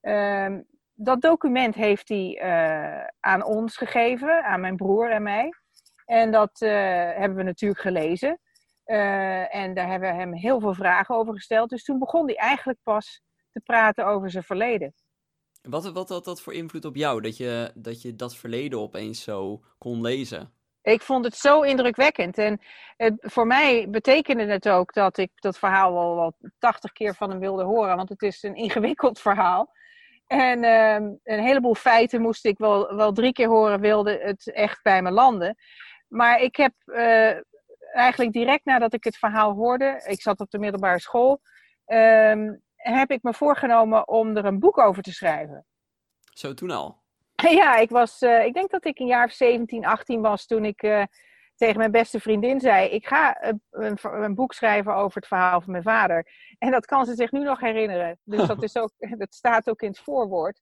Ehm, 0.00 0.60
dat 0.94 1.20
document 1.20 1.74
heeft 1.74 2.08
hij 2.08 2.40
uh, 2.42 3.06
aan 3.20 3.44
ons 3.44 3.76
gegeven, 3.76 4.44
aan 4.44 4.60
mijn 4.60 4.76
broer 4.76 5.10
en 5.10 5.22
mij. 5.22 5.52
En 6.04 6.30
dat 6.30 6.60
uh, 6.60 6.70
hebben 7.16 7.34
we 7.36 7.42
natuurlijk 7.42 7.80
gelezen. 7.80 8.40
En 8.84 9.74
daar 9.74 9.88
hebben 9.88 10.10
we 10.10 10.20
hem 10.20 10.34
heel 10.34 10.60
veel 10.60 10.74
vragen 10.74 11.14
over 11.14 11.34
gesteld. 11.34 11.70
Dus 11.70 11.84
toen 11.84 11.98
begon 11.98 12.26
hij 12.26 12.36
eigenlijk 12.36 12.78
pas 12.82 13.22
te 13.52 13.60
praten 13.60 14.06
over 14.06 14.30
zijn 14.30 14.44
verleden. 14.44 14.94
Wat, 15.68 15.92
wat 15.92 16.08
had 16.08 16.24
dat 16.24 16.40
voor 16.40 16.54
invloed 16.54 16.84
op 16.84 16.96
jou, 16.96 17.20
dat 17.20 17.36
je, 17.36 17.72
dat 17.74 18.02
je 18.02 18.16
dat 18.16 18.36
verleden 18.36 18.80
opeens 18.80 19.22
zo 19.22 19.60
kon 19.78 20.00
lezen? 20.00 20.52
Ik 20.82 21.02
vond 21.02 21.24
het 21.24 21.36
zo 21.36 21.60
indrukwekkend. 21.60 22.38
En 22.38 22.60
voor 23.20 23.46
mij 23.46 23.90
betekende 23.90 24.44
het 24.44 24.68
ook 24.68 24.92
dat 24.92 25.18
ik 25.18 25.30
dat 25.34 25.58
verhaal 25.58 25.92
wel, 25.92 26.16
wel 26.16 26.36
80 26.58 26.92
keer 26.92 27.14
van 27.14 27.30
hem 27.30 27.38
wilde 27.38 27.62
horen. 27.62 27.96
Want 27.96 28.08
het 28.08 28.22
is 28.22 28.42
een 28.42 28.54
ingewikkeld 28.54 29.20
verhaal. 29.20 29.72
En 30.26 30.62
uh, 30.62 30.94
een 31.22 31.44
heleboel 31.44 31.74
feiten 31.74 32.20
moest 32.20 32.44
ik 32.44 32.58
wel, 32.58 32.94
wel 32.94 33.12
drie 33.12 33.32
keer 33.32 33.48
horen, 33.48 33.80
wilde 33.80 34.18
het 34.22 34.52
echt 34.52 34.82
bij 34.82 35.02
me 35.02 35.10
landen. 35.10 35.56
Maar 36.08 36.40
ik 36.40 36.56
heb 36.56 36.72
uh, 36.86 37.32
eigenlijk 37.92 38.32
direct 38.32 38.64
nadat 38.64 38.94
ik 38.94 39.04
het 39.04 39.16
verhaal 39.16 39.52
hoorde, 39.52 40.04
ik 40.06 40.22
zat 40.22 40.40
op 40.40 40.50
de 40.50 40.58
middelbare 40.58 41.00
school, 41.00 41.40
ehm, 41.84 42.54
heb 42.92 43.10
ik 43.10 43.22
me 43.22 43.34
voorgenomen 43.34 44.08
om 44.08 44.36
er 44.36 44.44
een 44.44 44.58
boek 44.58 44.78
over 44.78 45.02
te 45.02 45.12
schrijven. 45.12 45.66
Zo 46.32 46.54
toen 46.54 46.70
al? 46.70 47.02
Ja, 47.50 47.76
ik 47.76 47.90
was, 47.90 48.22
uh, 48.22 48.44
ik 48.44 48.54
denk 48.54 48.70
dat 48.70 48.84
ik 48.84 48.98
een 48.98 49.06
jaar 49.06 49.24
of 49.24 49.32
17, 49.32 49.86
18 49.86 50.20
was 50.20 50.46
toen 50.46 50.64
ik 50.64 50.82
uh, 50.82 51.02
tegen 51.56 51.78
mijn 51.78 51.90
beste 51.90 52.20
vriendin 52.20 52.60
zei: 52.60 52.88
Ik 52.88 53.06
ga 53.06 53.44
een, 53.44 53.62
een, 53.70 53.98
een, 54.02 54.34
boek 54.34 54.52
schrijven 54.52 54.94
over 54.94 55.16
het 55.16 55.26
verhaal 55.26 55.60
van 55.60 55.70
mijn 55.70 55.82
vader. 55.82 56.28
En 56.58 56.70
dat 56.70 56.86
kan 56.86 57.04
ze 57.04 57.14
zich 57.14 57.32
nu 57.32 57.42
nog 57.42 57.60
herinneren. 57.60 58.18
Dus 58.24 58.46
dat, 58.46 58.62
is 58.62 58.76
ook, 58.76 58.90
dat 59.18 59.34
staat 59.34 59.68
ook 59.68 59.82
in 59.82 59.88
het 59.88 59.98
voorwoord. 59.98 60.60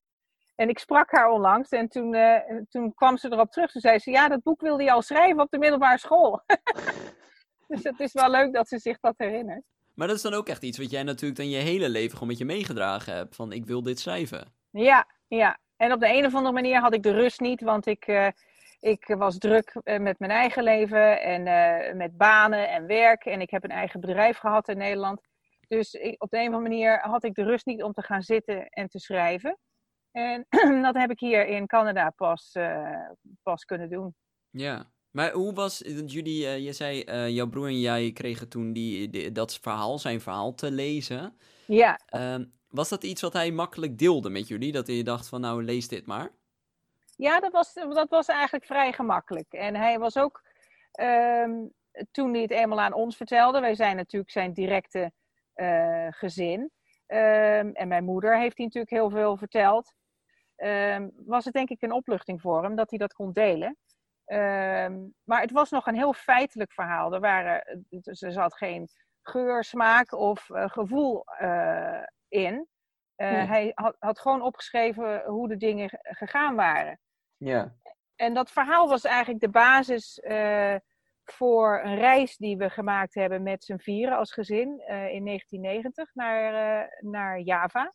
En 0.55 0.69
ik 0.69 0.79
sprak 0.79 1.11
haar 1.11 1.31
onlangs 1.31 1.69
en 1.69 1.89
toen, 1.89 2.17
toen 2.69 2.95
kwam 2.95 3.17
ze 3.17 3.33
erop 3.33 3.51
terug. 3.51 3.71
Toen 3.71 3.81
zei 3.81 3.99
ze: 3.99 4.11
Ja, 4.11 4.29
dat 4.29 4.43
boek 4.43 4.61
wilde 4.61 4.83
je 4.83 4.93
al 4.93 5.03
schrijven 5.03 5.43
op 5.43 5.51
de 5.51 5.59
middelbare 5.59 5.99
school. 5.99 6.43
dus 7.69 7.83
het 7.83 8.01
is 8.01 8.13
wel 8.13 8.31
leuk 8.31 8.53
dat 8.53 8.69
ze 8.69 8.79
zich 8.79 8.99
dat 9.01 9.15
herinnert. 9.17 9.63
Maar 9.95 10.07
dat 10.07 10.17
is 10.17 10.23
dan 10.23 10.35
ook 10.35 10.49
echt 10.49 10.63
iets 10.63 10.79
wat 10.79 10.91
jij 10.91 11.03
natuurlijk 11.03 11.41
dan 11.41 11.51
je 11.51 11.59
hele 11.59 11.89
leven 11.89 12.13
gewoon 12.13 12.29
met 12.29 12.39
je 12.39 12.45
meegedragen 12.45 13.15
hebt. 13.15 13.37
Van 13.37 13.53
ik 13.53 13.67
wil 13.67 13.83
dit 13.83 14.01
schrijven. 14.01 14.55
Ja, 14.71 15.07
ja. 15.29 15.59
En 15.77 15.93
op 15.93 16.01
de 16.01 16.09
een 16.09 16.27
of 16.27 16.35
andere 16.35 16.55
manier 16.55 16.81
had 16.81 16.95
ik 16.95 17.03
de 17.03 17.13
rust 17.13 17.41
niet, 17.41 17.61
want 17.61 17.87
ik, 17.87 18.07
uh, 18.07 18.29
ik 18.81 19.15
was 19.19 19.39
druk 19.39 19.81
uh, 19.85 19.99
met 19.99 20.19
mijn 20.19 20.31
eigen 20.31 20.63
leven 20.63 21.23
en 21.23 21.47
uh, 21.47 21.95
met 21.95 22.17
banen 22.17 22.71
en 22.71 22.87
werk. 22.87 23.25
En 23.25 23.41
ik 23.41 23.51
heb 23.51 23.65
een 23.65 23.71
eigen 23.71 24.01
bedrijf 24.01 24.39
gehad 24.39 24.69
in 24.69 24.79
Nederland. 24.79 25.21
Dus 25.69 25.93
ik, 25.93 26.23
op 26.23 26.31
de 26.31 26.37
een 26.37 26.49
of 26.49 26.55
andere 26.55 26.69
manier 26.69 27.01
had 27.01 27.25
ik 27.25 27.35
de 27.35 27.45
rust 27.45 27.67
niet 27.67 27.83
om 27.83 27.93
te 27.93 28.03
gaan 28.03 28.23
zitten 28.23 28.69
en 28.69 28.89
te 28.89 28.99
schrijven. 28.99 29.59
En 30.11 30.47
dat 30.83 30.95
heb 30.95 31.11
ik 31.11 31.21
hier 31.21 31.47
in 31.47 31.67
Canada 31.67 32.11
pas, 32.11 32.57
pas 33.43 33.65
kunnen 33.65 33.91
doen. 33.91 34.15
Ja, 34.51 34.91
maar 35.13 35.33
hoe 35.33 35.55
was, 35.55 35.83
jullie, 36.07 36.43
uh, 36.45 36.59
je 36.59 36.73
zei, 36.73 37.05
uh, 37.05 37.29
jouw 37.29 37.49
broer 37.49 37.67
en 37.67 37.81
jij 37.81 38.13
kregen 38.13 38.49
toen 38.49 38.73
die, 38.73 39.11
die, 39.11 39.33
dat 39.33 39.59
verhaal, 39.59 39.99
zijn 39.99 40.21
verhaal 40.21 40.55
te 40.55 40.71
lezen. 40.71 41.37
Ja. 41.67 42.01
Uh, 42.17 42.47
was 42.69 42.89
dat 42.89 43.05
iets 43.05 43.23
wat 43.23 43.33
hij 43.33 43.51
makkelijk 43.51 43.99
deelde 43.99 44.31
met 44.31 44.49
jullie? 44.49 44.73
Dat 44.73 44.87
je 44.87 45.05
dacht 45.05 45.29
van, 45.29 45.41
nou, 45.41 45.65
lees 45.65 45.89
dit 45.89 46.07
maar? 46.07 46.31
Ja, 47.17 47.41
dat 47.41 47.53
was, 47.53 47.73
dat 47.75 48.11
was 48.11 48.27
eigenlijk 48.27 48.65
vrij 48.65 48.93
gemakkelijk. 48.93 49.53
En 49.53 49.75
hij 49.75 49.99
was 49.99 50.17
ook, 50.17 50.43
um, 51.01 51.73
toen 52.11 52.33
hij 52.33 52.43
het 52.43 52.51
eenmaal 52.51 52.81
aan 52.81 52.95
ons 52.95 53.17
vertelde, 53.17 53.61
wij 53.61 53.75
zijn 53.75 53.97
natuurlijk 53.97 54.33
zijn 54.33 54.53
directe 54.53 55.13
uh, 55.55 56.07
gezin. 56.11 56.61
Um, 56.61 57.73
en 57.73 57.89
mijn 57.89 58.05
moeder 58.05 58.39
heeft 58.39 58.57
hij 58.57 58.67
natuurlijk 58.67 58.93
heel 58.93 59.11
veel 59.11 59.37
verteld. 59.37 59.93
Was 61.17 61.45
het 61.45 61.55
denk 61.55 61.69
ik 61.69 61.83
een 61.83 61.93
opluchting 61.93 62.41
voor 62.41 62.63
hem 62.63 62.75
dat 62.77 62.91
hij 62.91 62.99
dat 62.99 63.13
kon 63.13 63.33
delen. 63.33 63.77
Um, 64.27 65.15
maar 65.25 65.41
het 65.41 65.51
was 65.51 65.71
nog 65.71 65.87
een 65.87 65.95
heel 65.95 66.13
feitelijk 66.13 66.73
verhaal. 66.73 67.15
Er, 67.15 67.21
waren, 67.21 67.87
dus 67.89 68.23
er 68.23 68.33
zat 68.33 68.57
geen 68.57 68.89
geur, 69.23 69.65
smaak 69.65 70.13
of 70.13 70.49
uh, 70.49 70.69
gevoel 70.69 71.25
uh, 71.41 72.03
in. 72.29 72.69
Uh, 73.17 73.31
nee. 73.31 73.47
Hij 73.47 73.73
had, 73.75 73.97
had, 73.99 74.21
gewoon 74.21 74.43
opgeschreven 74.43 75.25
hoe 75.25 75.49
de 75.49 75.57
dingen 75.57 75.89
gegaan 76.03 76.55
waren. 76.55 77.01
Ja. 77.37 77.75
En 78.17 78.35
dat 78.35 78.51
verhaal 78.51 78.89
was 78.89 79.05
eigenlijk 79.05 79.41
de 79.41 79.51
basis 79.51 80.21
voor 81.25 81.81
een 81.85 81.97
reis 81.97 82.37
die 82.37 82.57
we 82.57 82.71
gemaakt 82.71 83.15
hebben 83.15 83.43
met 83.43 83.65
z'n 83.65 83.79
vieren 83.79 84.19
als 84.19 84.33
gezin 84.33 84.69
in 84.89 85.25
1990 85.25 86.15
naar, 86.15 86.99
naar 87.01 87.41
Java. 87.41 87.93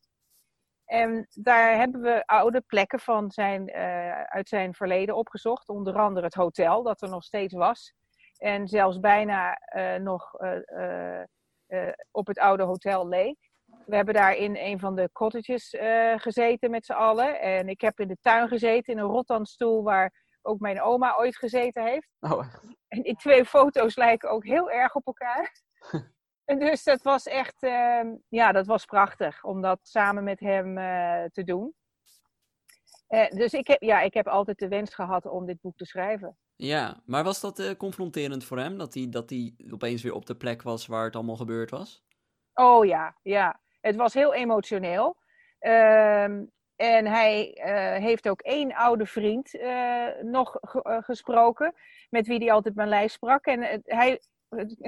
En 0.88 1.28
daar 1.30 1.78
hebben 1.78 2.02
we 2.02 2.26
oude 2.26 2.62
plekken 2.62 3.00
van 3.00 3.32
zijn, 3.32 3.70
uh, 3.70 4.22
uit 4.22 4.48
zijn 4.48 4.74
verleden 4.74 5.16
opgezocht. 5.16 5.70
Onder 5.70 5.98
andere 6.00 6.26
het 6.26 6.36
hotel, 6.36 6.84
dat 6.84 7.02
er 7.02 7.10
nog 7.10 7.24
steeds 7.24 7.54
was. 7.54 7.94
En 8.38 8.68
zelfs 8.68 9.00
bijna 9.00 9.62
uh, 9.76 9.96
nog 9.96 10.34
uh, 10.40 11.92
op 12.12 12.28
het 12.28 12.40
oude 12.40 12.64
hotel 12.64 13.08
leek. 13.08 13.38
We 13.86 13.96
hebben 13.96 14.14
daar 14.14 14.36
in 14.36 14.56
een 14.56 14.80
van 14.80 14.96
de 14.96 15.10
cottages 15.12 15.76
gezeten 16.16 16.72
met 16.72 16.86
z'n 16.86 16.94
allen. 16.94 17.42
En 17.42 17.70
ik 17.70 17.82
heb 17.82 18.00
in 18.00 18.08
de 18.08 18.18
tuin 18.22 18.48
gezeten, 18.48 18.94
in 18.94 19.00
een 19.00 19.10
rottanstoel 19.10 19.84
waar 19.84 20.14
ook 20.42 20.60
mijn 20.60 20.82
oma 20.82 21.16
ooit 21.18 21.38
gezeten 21.38 21.84
heeft. 21.84 22.10
Oh. 22.20 22.54
En 22.88 23.02
die 23.02 23.16
twee 23.16 23.46
foto's 23.46 23.96
lijken 23.96 24.30
ook 24.30 24.46
heel 24.46 24.72
erg 24.72 24.96
op 24.96 25.06
elkaar. 25.06 25.62
En 26.48 26.60
dus 26.60 26.84
dat 26.84 27.02
was 27.02 27.26
echt, 27.26 27.64
uh, 27.64 28.02
ja, 28.30 28.52
dat 28.52 28.66
was 28.66 28.86
prachtig 28.86 29.44
om 29.44 29.62
dat 29.62 29.80
samen 29.82 30.24
met 30.24 30.40
hem 30.40 30.78
uh, 30.78 31.24
te 31.24 31.44
doen. 31.44 31.74
Uh, 33.10 33.30
dus 33.30 33.54
ik 33.54 33.68
heb, 33.68 33.82
ja, 33.82 34.02
ik 34.02 34.14
heb 34.14 34.28
altijd 34.28 34.60
de 34.60 34.68
wens 34.68 34.96
gehad 34.96 35.26
om 35.26 35.46
dit 35.46 35.62
boek 35.62 35.78
te 35.78 35.86
schrijven. 35.86 36.38
Ja, 36.56 37.02
maar 37.06 37.24
was 37.24 37.42
dat 37.42 37.60
uh, 37.60 37.72
confronterend 37.72 38.44
voor 38.44 38.58
hem? 38.58 38.78
Dat 38.78 38.94
hij, 38.94 39.08
dat 39.10 39.30
hij 39.30 39.54
opeens 39.72 40.04
weer 40.04 40.14
op 40.14 40.26
de 40.26 40.36
plek 40.36 40.62
was 40.62 40.88
waar 40.88 41.06
het 41.06 41.16
allemaal 41.16 41.36
gebeurd 41.36 41.70
was? 41.70 42.04
Oh 42.54 42.86
ja, 42.86 43.18
ja. 43.22 43.60
Het 43.82 43.96
was 43.96 44.14
heel 44.14 44.34
emotioneel. 44.34 45.18
Ehm, 45.60 46.46
en 46.76 47.06
hij 47.06 47.58
heeft 48.02 48.30
ook 48.30 48.42
één 48.42 48.74
oude 48.74 49.06
vriend 49.06 49.52
nog 50.22 50.58
ge 50.62 51.02
gesproken, 51.06 51.74
met 52.10 52.28
wie 52.28 52.38
hij 52.38 52.52
altijd 52.52 52.76
Maleis 52.76 53.14
sprak. 53.14 53.46
En 53.46 53.82
hij 53.86 54.20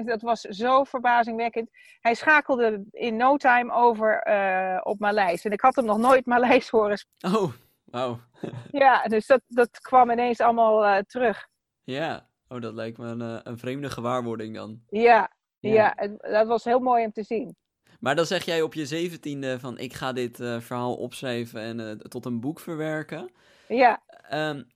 dat 0.04 0.22
was 0.22 0.40
zo 0.40 0.84
verbazingwekkend. 0.84 1.70
Hij 2.00 2.14
schakelde 2.14 2.84
in 2.90 3.16
no 3.16 3.36
time 3.36 3.72
over 3.72 4.28
uh, 4.28 4.80
op 4.82 4.98
Maleis. 4.98 5.44
En 5.44 5.52
ik 5.52 5.60
had 5.60 5.76
hem 5.76 5.84
nog 5.84 5.98
nooit 5.98 6.26
Maleis 6.26 6.68
horen 6.68 6.98
spreken. 6.98 7.38
Oh, 7.38 7.52
wauw. 7.84 8.20
ja, 8.70 9.02
dus 9.02 9.26
dat, 9.26 9.40
dat 9.46 9.80
kwam 9.80 10.10
ineens 10.10 10.40
allemaal 10.40 10.84
uh, 10.84 10.98
terug. 10.98 11.48
Ja, 11.84 12.28
oh, 12.48 12.60
dat 12.60 12.74
lijkt 12.74 12.98
me 12.98 13.06
een, 13.06 13.20
uh, 13.20 13.38
een 13.42 13.58
vreemde 13.58 13.90
gewaarwording 13.90 14.54
dan. 14.54 14.82
Ja, 14.88 15.30
ja. 15.58 15.72
ja 15.72 15.92
het, 15.96 16.18
dat 16.20 16.46
was 16.46 16.64
heel 16.64 16.80
mooi 16.80 17.04
om 17.04 17.12
te 17.12 17.22
zien. 17.22 17.56
Maar 18.00 18.16
dan 18.16 18.26
zeg 18.26 18.44
jij 18.44 18.62
op 18.62 18.74
je 18.74 18.86
zeventiende 18.86 19.60
van 19.60 19.78
ik 19.78 19.94
ga 19.94 20.12
dit 20.12 20.36
verhaal 20.36 20.96
opschrijven 20.96 21.60
en 21.60 21.98
tot 22.08 22.24
een 22.24 22.40
boek 22.40 22.60
verwerken. 22.60 23.30
Ja. 23.68 24.02
Um, 24.32 24.66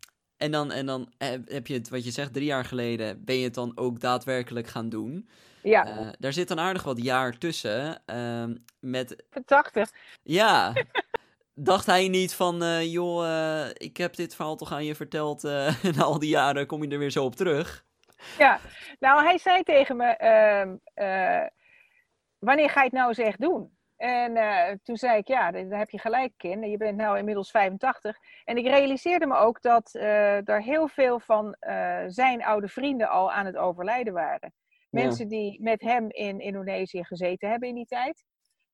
en 0.45 0.51
dan, 0.51 0.73
en 0.73 0.87
dan 0.87 1.13
heb 1.47 1.67
je 1.67 1.75
het, 1.75 1.89
wat 1.89 2.05
je 2.05 2.11
zegt, 2.11 2.33
drie 2.33 2.47
jaar 2.47 2.65
geleden 2.65 3.25
ben 3.25 3.37
je 3.37 3.45
het 3.45 3.55
dan 3.55 3.73
ook 3.75 4.01
daadwerkelijk 4.01 4.67
gaan 4.67 4.89
doen. 4.89 5.29
Ja. 5.63 5.89
Uh, 5.89 6.09
daar 6.19 6.33
zit 6.33 6.49
dan 6.49 6.61
aardig 6.61 6.83
wat 6.83 7.03
jaar 7.03 7.39
tussen. 7.39 8.03
Uh, 8.07 8.45
met... 8.81 9.25
80. 9.45 9.91
Ja. 10.23 10.73
Dacht 11.55 11.87
hij 11.87 12.09
niet 12.09 12.35
van, 12.35 12.63
uh, 12.63 12.93
joh, 12.93 13.69
ik 13.73 13.97
heb 13.97 14.15
dit 14.15 14.35
verhaal 14.35 14.57
toch 14.57 14.73
aan 14.73 14.85
je 14.85 14.95
verteld. 14.95 15.43
na 15.97 16.03
al 16.03 16.19
die 16.19 16.29
jaren 16.29 16.67
kom 16.67 16.83
je 16.83 16.91
er 16.91 16.99
weer 16.99 17.11
zo 17.11 17.25
op 17.25 17.37
terug. 17.37 17.85
Ja, 18.39 18.61
nou 18.99 19.25
hij 19.25 19.39
zei 19.39 19.63
tegen 19.63 19.97
me, 19.97 20.07
ehm, 20.07 20.77
wanneer 22.39 22.71
ga 22.71 22.81
je 22.81 22.87
het 22.87 22.93
nou 22.99 23.09
eens 23.09 23.19
echt 23.19 23.41
doen? 23.41 23.74
En 23.97 24.37
uh, 24.37 24.71
toen 24.83 24.97
zei 24.97 25.19
ik, 25.19 25.29
ja, 25.29 25.51
daar 25.51 25.79
heb 25.79 25.91
je 25.91 25.99
gelijk 25.99 26.33
in. 26.37 26.71
Je 26.71 26.77
bent 26.77 26.97
nu 26.97 27.17
inmiddels 27.17 27.51
85. 27.51 28.19
En 28.45 28.57
ik 28.57 28.67
realiseerde 28.67 29.27
me 29.27 29.37
ook 29.37 29.63
dat 29.63 29.95
uh, 29.95 30.49
er 30.49 30.63
heel 30.63 30.89
veel 30.89 31.21
van 31.21 31.57
uh, 31.61 32.03
zijn 32.07 32.45
oude 32.45 32.69
vrienden 32.69 33.09
al 33.09 33.33
aan 33.33 33.47
het 33.47 33.57
overlijden 33.57 34.13
waren. 34.13 34.53
Mensen 34.91 35.29
die 35.29 35.63
met 35.63 35.81
hem 35.81 36.11
in 36.11 36.41
Indonesië 36.41 37.05
gezeten 37.05 37.49
hebben 37.49 37.69
in 37.69 37.75
die 37.75 37.87
tijd. 37.87 38.25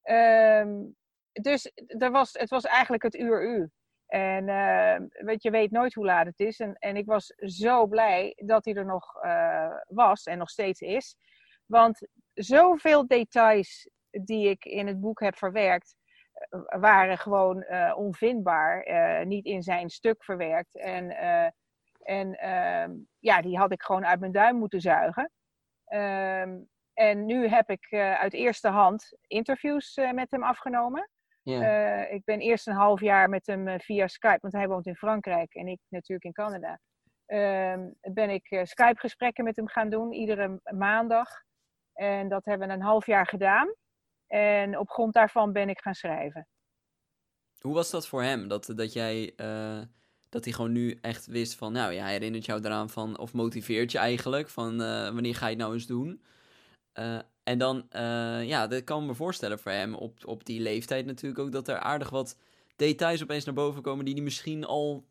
Um, 0.03 0.97
dus 1.33 1.73
er 1.87 2.11
was, 2.11 2.33
het 2.33 2.51
was 2.51 2.65
eigenlijk 2.65 3.03
het 3.03 3.15
uur-u. 3.15 3.71
En 4.07 4.45
weet, 5.11 5.43
je 5.43 5.51
weet 5.51 5.71
nooit 5.71 5.95
hoe 5.95 6.05
laat 6.05 6.27
het 6.27 6.41
is. 6.41 6.61
En, 6.61 6.75
en 6.75 6.97
ik 6.97 7.07
was 7.07 7.27
zo 7.37 7.87
blij 7.87 8.33
dat 8.37 8.65
hij 8.65 8.75
er 8.75 8.87
nog 8.87 9.15
was 9.89 10.25
en 10.25 10.39
nog 10.39 10.51
steeds 10.51 10.81
is. 10.81 11.17
Want 11.67 12.09
zoveel 12.35 13.07
details 13.07 13.89
die 14.11 14.49
ik 14.49 14.65
in 14.65 14.87
het 14.87 15.01
boek 15.01 15.21
heb 15.21 15.37
verwerkt, 15.37 15.95
waren 16.81 17.19
gewoon 17.19 17.65
uh, 17.69 17.95
onvindbaar, 17.97 18.89
uh, 18.89 19.27
niet 19.27 19.45
in 19.45 19.63
zijn 19.63 19.91
stuk 19.91 20.25
verwerkt. 20.25 20.77
En, 20.77 21.11
uh, 21.11 21.49
en 22.01 22.39
ehm, 22.39 22.93
ja, 23.19 23.41
die 23.43 23.59
had 23.59 23.73
ik 23.73 23.83
gewoon 23.83 24.07
uit 24.07 24.21
mijn 24.21 24.33
duim 24.33 24.57
moeten 24.57 24.81
zuigen. 24.81 25.31
Um, 25.93 26.69
en 26.95 27.27
nu 27.27 27.49
heb 27.49 27.71
ik 27.71 27.93
uit 27.93 28.33
eerste 28.33 28.69
hand 28.69 29.17
interviews 29.27 30.01
met 30.13 30.31
hem 30.31 30.43
afgenomen. 30.43 31.11
Ik 32.11 32.25
ben 32.25 32.41
eerst 32.41 32.67
een 32.67 32.75
half 32.75 33.01
jaar 33.01 33.29
met 33.29 33.47
hem 33.47 33.81
via 33.81 34.07
Skype, 34.07 34.39
want 34.41 34.55
hij 34.55 34.69
woont 34.69 34.87
in 34.87 34.97
Frankrijk 34.97 35.55
en 35.55 35.67
ik 35.67 35.81
natuurlijk 35.89 36.25
in 36.25 36.33
Canada. 36.33 36.79
Um, 37.27 37.95
ben 38.01 38.31
ik 38.31 38.61
Skype-gesprekken 38.63 39.45
met 39.45 39.57
hem 39.57 39.69
gaan 39.69 39.91
doen, 39.91 40.13
iedere 40.13 40.61
maandag. 40.63 41.29
En 41.93 42.29
dat 42.29 42.45
hebben 42.45 42.69
we 42.69 42.75
een 42.75 42.83
half 42.83 43.07
jaar 43.07 43.27
gedaan. 43.27 43.75
En 44.31 44.79
op 44.79 44.91
grond 44.91 45.13
daarvan 45.13 45.53
ben 45.53 45.69
ik 45.69 45.81
gaan 45.81 45.95
schrijven. 45.95 46.47
Hoe 47.61 47.75
was 47.75 47.91
dat 47.91 48.09
voor 48.09 48.23
hem? 48.23 48.49
Dat, 48.49 48.73
dat 48.75 48.93
jij, 48.93 49.33
uh, 49.37 49.81
dat 50.29 50.45
hij 50.45 50.53
gewoon 50.53 50.73
nu 50.73 50.99
echt 51.01 51.27
wist 51.27 51.55
van, 51.55 51.73
nou 51.73 51.93
ja, 51.93 52.07
herinnert 52.07 52.45
jou 52.45 52.65
eraan 52.65 52.91
van, 52.91 53.19
of 53.19 53.33
motiveert 53.33 53.93
je 53.93 53.99
eigenlijk, 53.99 54.49
van 54.49 54.81
uh, 54.81 55.11
wanneer 55.11 55.35
ga 55.35 55.45
je 55.47 55.53
het 55.53 55.63
nou 55.63 55.73
eens 55.75 55.87
doen? 55.87 56.23
Uh, 56.99 57.19
en 57.43 57.59
dan, 57.59 57.87
ja, 58.47 58.67
dat 58.67 58.85
kan 58.85 59.07
me 59.07 59.15
voorstellen 59.15 59.59
voor 59.59 59.73
hem 59.73 59.95
op, 59.95 60.27
op 60.27 60.45
die 60.45 60.61
leeftijd 60.61 61.07
natuurlijk 61.07 61.41
ook, 61.41 61.53
dat 61.53 61.69
er 61.69 61.79
aardig 61.79 62.11
wat 62.11 62.39
details 62.77 63.23
opeens 63.23 63.45
naar 63.45 63.55
boven 63.55 63.83
komen 63.83 64.05
die 64.05 64.15
hij 64.15 64.23
misschien 64.23 64.65
al 64.65 65.05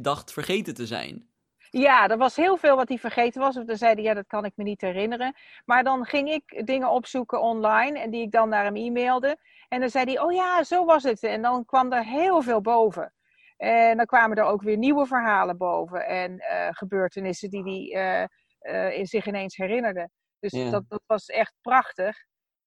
dacht 0.00 0.32
vergeten 0.32 0.74
te 0.74 0.86
zijn. 0.86 1.28
Ja, 1.76 2.08
er 2.08 2.16
was 2.16 2.36
heel 2.36 2.56
veel 2.56 2.76
wat 2.76 2.88
hij 2.88 2.98
vergeten 2.98 3.40
was. 3.40 3.56
Of 3.56 3.64
dan 3.64 3.76
zei 3.76 3.94
hij, 3.94 4.02
ja, 4.02 4.14
dat 4.14 4.26
kan 4.26 4.44
ik 4.44 4.52
me 4.56 4.64
niet 4.64 4.80
herinneren. 4.80 5.34
Maar 5.64 5.84
dan 5.84 6.04
ging 6.04 6.30
ik 6.30 6.66
dingen 6.66 6.90
opzoeken 6.90 7.40
online 7.40 7.98
en 7.98 8.10
die 8.10 8.22
ik 8.22 8.30
dan 8.30 8.48
naar 8.48 8.64
hem 8.64 8.76
e-mailde. 8.76 9.36
En 9.68 9.80
dan 9.80 9.90
zei 9.90 10.04
hij, 10.04 10.20
oh 10.20 10.32
ja, 10.32 10.64
zo 10.64 10.84
was 10.84 11.02
het. 11.02 11.22
En 11.22 11.42
dan 11.42 11.64
kwam 11.64 11.92
er 11.92 12.04
heel 12.04 12.42
veel 12.42 12.60
boven. 12.60 13.14
En 13.56 13.96
dan 13.96 14.06
kwamen 14.06 14.36
er 14.36 14.44
ook 14.44 14.62
weer 14.62 14.76
nieuwe 14.76 15.06
verhalen 15.06 15.56
boven. 15.56 16.06
En 16.06 16.32
uh, 16.32 16.68
gebeurtenissen 16.70 17.50
die 17.50 17.90
hij 17.92 18.28
uh, 18.62 18.96
uh, 18.98 19.04
zich 19.04 19.26
ineens 19.26 19.56
herinnerde. 19.56 20.10
Dus 20.38 20.70
dat, 20.70 20.84
dat 20.88 21.02
was 21.06 21.26
echt 21.26 21.54
prachtig. 21.60 22.16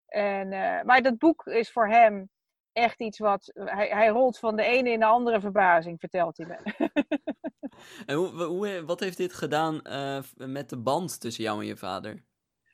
En, 0.08 0.52
eh, 0.52 0.84
maar 0.84 1.02
dat 1.02 1.18
boek 1.18 1.46
is 1.46 1.72
voor 1.72 1.88
hem 1.88 2.30
echt 2.72 3.00
iets 3.02 3.20
wat... 3.20 3.52
Hij, 3.54 3.88
hij 3.88 4.08
rolt 4.08 4.40
van 4.40 4.56
de 4.56 4.64
ene 4.64 4.90
in 4.92 5.00
de 5.00 5.06
andere 5.06 5.40
verbazing, 5.40 6.00
vertelt 6.00 6.38
hij 6.38 6.48
me. 6.48 6.90
En 8.06 8.16
hoe, 8.16 8.84
wat 8.86 9.00
heeft 9.00 9.18
dit 9.18 9.34
gedaan 9.34 9.82
eh, 9.82 10.20
met 10.36 10.70
de 10.70 10.78
band 10.78 11.20
tussen 11.22 11.44
jou 11.44 11.60
en 11.60 11.66
je 11.66 11.78
vader? 11.78 12.24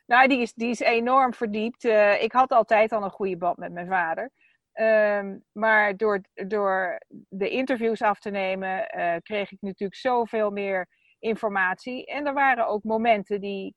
Nou, 0.05 0.27
die 0.27 0.41
is, 0.41 0.53
die 0.53 0.69
is 0.69 0.79
enorm 0.79 1.33
verdiept. 1.33 1.85
Eh, 1.85 2.23
ik 2.23 2.31
had 2.31 2.51
altijd 2.51 2.91
al 2.91 3.03
een 3.03 3.09
goede 3.09 3.37
band 3.37 3.57
met 3.57 3.71
mijn 3.71 3.87
vader. 3.87 4.31
Ehm, 4.71 5.37
maar 5.51 5.97
door, 5.97 6.21
door 6.47 7.01
de 7.29 7.49
interviews 7.49 8.01
af 8.01 8.19
te 8.19 8.29
nemen, 8.29 8.87
eh, 8.87 9.15
kreeg 9.21 9.51
ik 9.51 9.61
natuurlijk 9.61 9.99
zoveel 9.99 10.49
meer 10.49 10.87
informatie. 11.19 12.05
En 12.05 12.25
er 12.25 12.33
waren 12.33 12.67
ook 12.67 12.83
momenten 12.83 13.41
die 13.41 13.75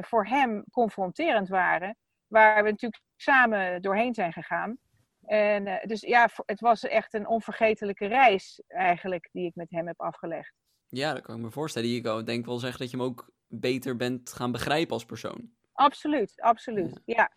voor 0.00 0.26
hem 0.26 0.64
confronterend 0.70 1.48
waren, 1.48 1.96
waar 2.26 2.64
we 2.64 2.70
natuurlijk 2.70 3.02
samen 3.16 3.82
doorheen 3.82 4.14
zijn 4.14 4.32
gegaan. 4.32 4.78
En 5.26 5.66
eh, 5.66 5.86
dus 5.86 6.00
ja, 6.00 6.28
het 6.46 6.60
was 6.60 6.82
echt 6.82 7.14
een 7.14 7.28
onvergetelijke 7.28 8.06
reis 8.06 8.62
eigenlijk 8.66 9.28
die 9.32 9.46
ik 9.46 9.54
met 9.54 9.70
hem 9.70 9.86
heb 9.86 10.00
afgelegd. 10.00 10.52
Ja, 10.88 11.12
dat 11.12 11.22
kan 11.22 11.36
ik 11.36 11.42
me 11.42 11.50
voorstellen. 11.50 11.94
Ik 11.94 12.06
ook 12.06 12.26
denk 12.26 12.46
wel 12.46 12.58
zeggen 12.58 12.78
dat 12.78 12.90
je 12.90 12.96
hem 12.96 13.06
ook 13.06 13.30
beter 13.46 13.96
bent 13.96 14.32
gaan 14.32 14.52
begrijpen 14.52 14.92
als 14.92 15.04
persoon. 15.04 15.50
Absoluut, 15.72 16.40
absoluut. 16.40 17.00
Ja, 17.04 17.30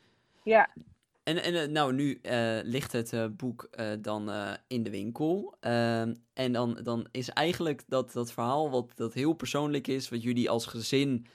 ja. 0.44 0.70
En, 1.24 1.44
en 1.44 1.56
eh, 1.56 1.68
nou, 1.68 1.94
nu 1.94 2.20
eh, 2.22 2.60
ligt 2.64 2.92
het 2.92 3.38
boek 3.38 3.70
dan 4.00 4.32
in 4.68 4.84
de 4.84 4.90
winkel. 4.90 5.56
En 6.34 6.52
dan, 6.52 6.80
dan 6.84 7.08
is 7.12 7.30
eigenlijk 7.30 7.84
dat, 7.88 8.14
dat 8.14 8.32
verhaal 8.32 8.70
wat 8.70 8.92
dat 8.96 9.14
heel 9.14 9.34
persoonlijk 9.34 9.88
is, 9.88 10.10
wat 10.10 10.24
jullie 10.24 10.50
als 10.50 10.66
gezin 10.66 11.26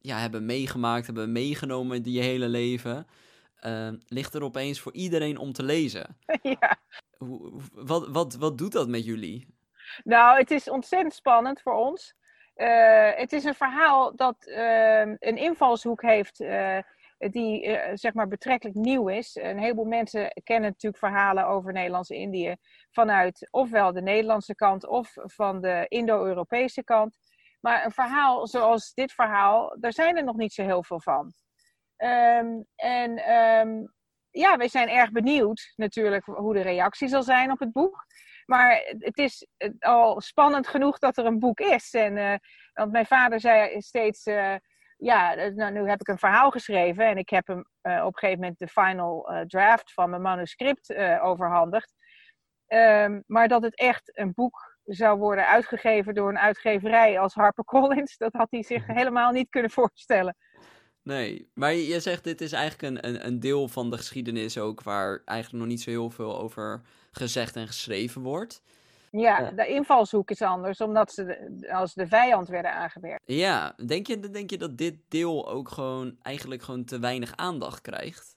ja, 0.00 0.18
hebben 0.18 0.46
meegemaakt, 0.46 1.06
hebben 1.06 1.32
meegenomen 1.32 2.02
die 2.02 2.12
je 2.12 2.22
hele 2.22 2.48
leven, 2.48 3.06
ehm, 3.62 3.96
ligt 4.06 4.34
er 4.34 4.42
opeens 4.42 4.80
voor 4.80 4.92
iedereen 4.92 5.38
om 5.38 5.52
te 5.52 5.62
lezen. 5.62 6.16
ja. 6.60 6.76
Hoe, 7.18 7.60
wat, 7.72 8.08
wat, 8.08 8.34
wat 8.34 8.58
doet 8.58 8.72
dat 8.72 8.88
met 8.88 9.04
jullie? 9.04 9.54
Nou, 10.04 10.38
het 10.38 10.50
is 10.50 10.70
ontzettend 10.70 11.14
spannend 11.14 11.60
voor 11.60 11.74
ons. 11.74 12.14
Eh, 12.54 13.10
het 13.14 13.32
is 13.32 13.44
een 13.44 13.54
verhaal 13.54 14.16
dat 14.16 14.46
eh, 14.46 15.00
een 15.00 15.36
invalshoek 15.36 16.02
heeft 16.02 16.40
eh, 17.22 17.30
die 17.30 17.66
eh, 17.66 17.90
zeg 17.94 18.14
maar 18.14 18.28
betrekkelijk 18.28 18.76
nieuw 18.76 19.08
is. 19.08 19.36
Een 19.36 19.58
heleboel 19.58 19.84
mensen 19.84 20.40
kennen 20.44 20.70
natuurlijk 20.70 21.02
verhalen 21.02 21.46
over 21.46 21.72
Nederlands-Indië 21.72 22.56
vanuit 22.90 23.48
ofwel 23.50 23.92
de 23.92 24.02
Nederlandse 24.02 24.54
kant 24.54 24.86
of 24.86 25.12
van 25.14 25.60
de 25.60 25.84
Indo-Europese 25.88 26.84
kant. 26.84 27.18
Maar 27.60 27.84
een 27.84 27.90
verhaal 27.90 28.46
zoals 28.46 28.94
dit 28.94 29.12
verhaal, 29.12 29.76
daar 29.80 29.92
zijn 29.92 30.16
er 30.16 30.24
nog 30.24 30.36
niet 30.36 30.52
zo 30.52 30.62
heel 30.62 30.82
veel 30.82 31.00
van. 31.00 31.32
Ehm, 32.02 32.60
en 32.76 33.16
ehm, 33.16 33.84
ja, 34.30 34.56
wij 34.56 34.68
zijn 34.68 34.88
erg 34.88 35.10
benieuwd 35.10 35.72
natuurlijk 35.76 36.24
hoe 36.24 36.54
de 36.54 36.60
reactie 36.60 37.08
zal 37.08 37.22
zijn 37.22 37.50
op 37.50 37.58
het 37.58 37.72
boek. 37.72 38.04
Maar 38.46 38.94
het 38.98 39.18
is 39.18 39.46
eh, 39.56 39.70
al 39.78 40.20
spannend 40.20 40.68
genoeg 40.68 40.98
dat 40.98 41.16
er 41.16 41.26
een 41.26 41.38
boek 41.38 41.60
is. 41.60 41.92
En, 41.94 42.16
eh, 42.16 42.34
want 42.72 42.92
mijn 42.92 43.06
vader 43.06 43.40
zei 43.40 43.80
steeds, 43.80 44.26
eh, 44.26 44.54
ja, 44.96 45.34
nou, 45.34 45.72
nu 45.72 45.88
heb 45.88 46.00
ik 46.00 46.08
een 46.08 46.18
verhaal 46.18 46.50
geschreven 46.50 47.06
en 47.06 47.16
ik 47.16 47.28
heb 47.28 47.46
hem 47.46 47.58
op 47.58 47.64
een 47.82 48.18
gegeven 48.18 48.40
moment 48.40 48.58
de 48.58 48.68
final 48.68 49.44
draft 49.46 49.92
van 49.92 50.10
mijn 50.10 50.22
manuscript 50.22 50.94
overhandigd. 51.20 51.94
Ehm, 52.66 53.20
maar 53.26 53.48
dat 53.48 53.62
het 53.62 53.76
echt 53.76 54.18
een 54.18 54.32
boek 54.34 54.78
zou 54.84 55.18
worden 55.18 55.46
uitgegeven 55.46 56.14
door 56.14 56.28
een 56.28 56.38
uitgeverij 56.38 57.18
als 57.18 57.34
HarperCollins, 57.34 58.16
dat 58.24 58.32
had 58.32 58.50
hij 58.50 58.62
zich 58.62 58.86
helemaal 58.98 59.32
niet 59.32 59.48
kunnen 59.48 59.70
voorstellen. 59.70 60.36
Nee, 61.02 61.50
maar 61.54 61.74
je 61.74 62.00
zegt 62.00 62.24
dit 62.24 62.40
is 62.40 62.52
eigenlijk 62.52 62.82
een, 63.04 63.08
een, 63.08 63.26
een 63.26 63.40
deel 63.40 63.68
van 63.68 63.90
de 63.90 63.96
geschiedenis 63.96 64.58
ook 64.58 64.82
waar 64.82 65.22
eigenlijk 65.24 65.58
nog 65.64 65.72
niet 65.72 65.82
zo 65.82 65.90
heel 65.90 66.10
veel 66.10 66.38
over 66.40 66.82
gezegd 67.10 67.56
en 67.56 67.66
geschreven 67.66 68.22
wordt. 68.22 68.62
Ja, 69.10 69.40
Ja. 69.40 69.50
de 69.50 69.66
invalshoek 69.66 70.30
is 70.30 70.42
anders, 70.42 70.80
omdat 70.80 71.12
ze 71.12 71.24
de- 71.24 71.72
als 71.74 71.94
de 71.94 72.06
vijand 72.06 72.48
werden 72.48 72.72
aangewerkt. 72.72 73.22
Ja, 73.24 73.74
denk 73.86 74.06
je, 74.06 74.20
denk 74.30 74.50
je 74.50 74.58
dat 74.58 74.78
dit 74.78 74.96
deel 75.08 75.48
ook 75.50 75.68
gewoon 75.68 76.16
eigenlijk 76.22 76.62
gewoon 76.62 76.84
te 76.84 76.98
weinig 76.98 77.36
aandacht 77.36 77.80
krijgt? 77.80 78.36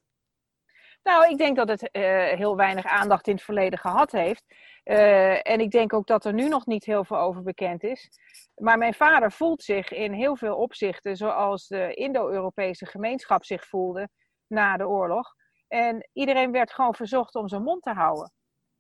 Nou, 1.05 1.29
ik 1.29 1.37
denk 1.37 1.55
dat 1.55 1.67
het 1.67 1.91
eh, 1.91 2.03
heel 2.27 2.55
weinig 2.55 2.85
aandacht 2.85 3.27
in 3.27 3.33
het 3.33 3.43
verleden 3.43 3.79
gehad 3.79 4.11
heeft. 4.11 4.43
Eh, 4.83 5.49
en 5.51 5.59
ik 5.59 5.71
denk 5.71 5.93
ook 5.93 6.07
dat 6.07 6.25
er 6.25 6.33
nu 6.33 6.47
nog 6.47 6.65
niet 6.65 6.85
heel 6.85 7.03
veel 7.03 7.17
over 7.17 7.43
bekend 7.43 7.83
is. 7.83 8.09
Maar 8.55 8.77
mijn 8.77 8.93
vader 8.93 9.31
voelt 9.31 9.63
zich 9.63 9.91
in 9.91 10.13
heel 10.13 10.35
veel 10.35 10.55
opzichten 10.55 11.15
zoals 11.15 11.67
de 11.67 11.93
Indo-Europese 11.93 12.85
gemeenschap 12.85 13.43
zich 13.45 13.65
voelde 13.65 14.09
na 14.47 14.77
de 14.77 14.87
oorlog. 14.87 15.33
En 15.67 16.09
iedereen 16.13 16.51
werd 16.51 16.73
gewoon 16.73 16.95
verzocht 16.95 17.35
om 17.35 17.47
zijn 17.47 17.63
mond 17.63 17.81
te 17.81 17.93
houden. 17.93 18.31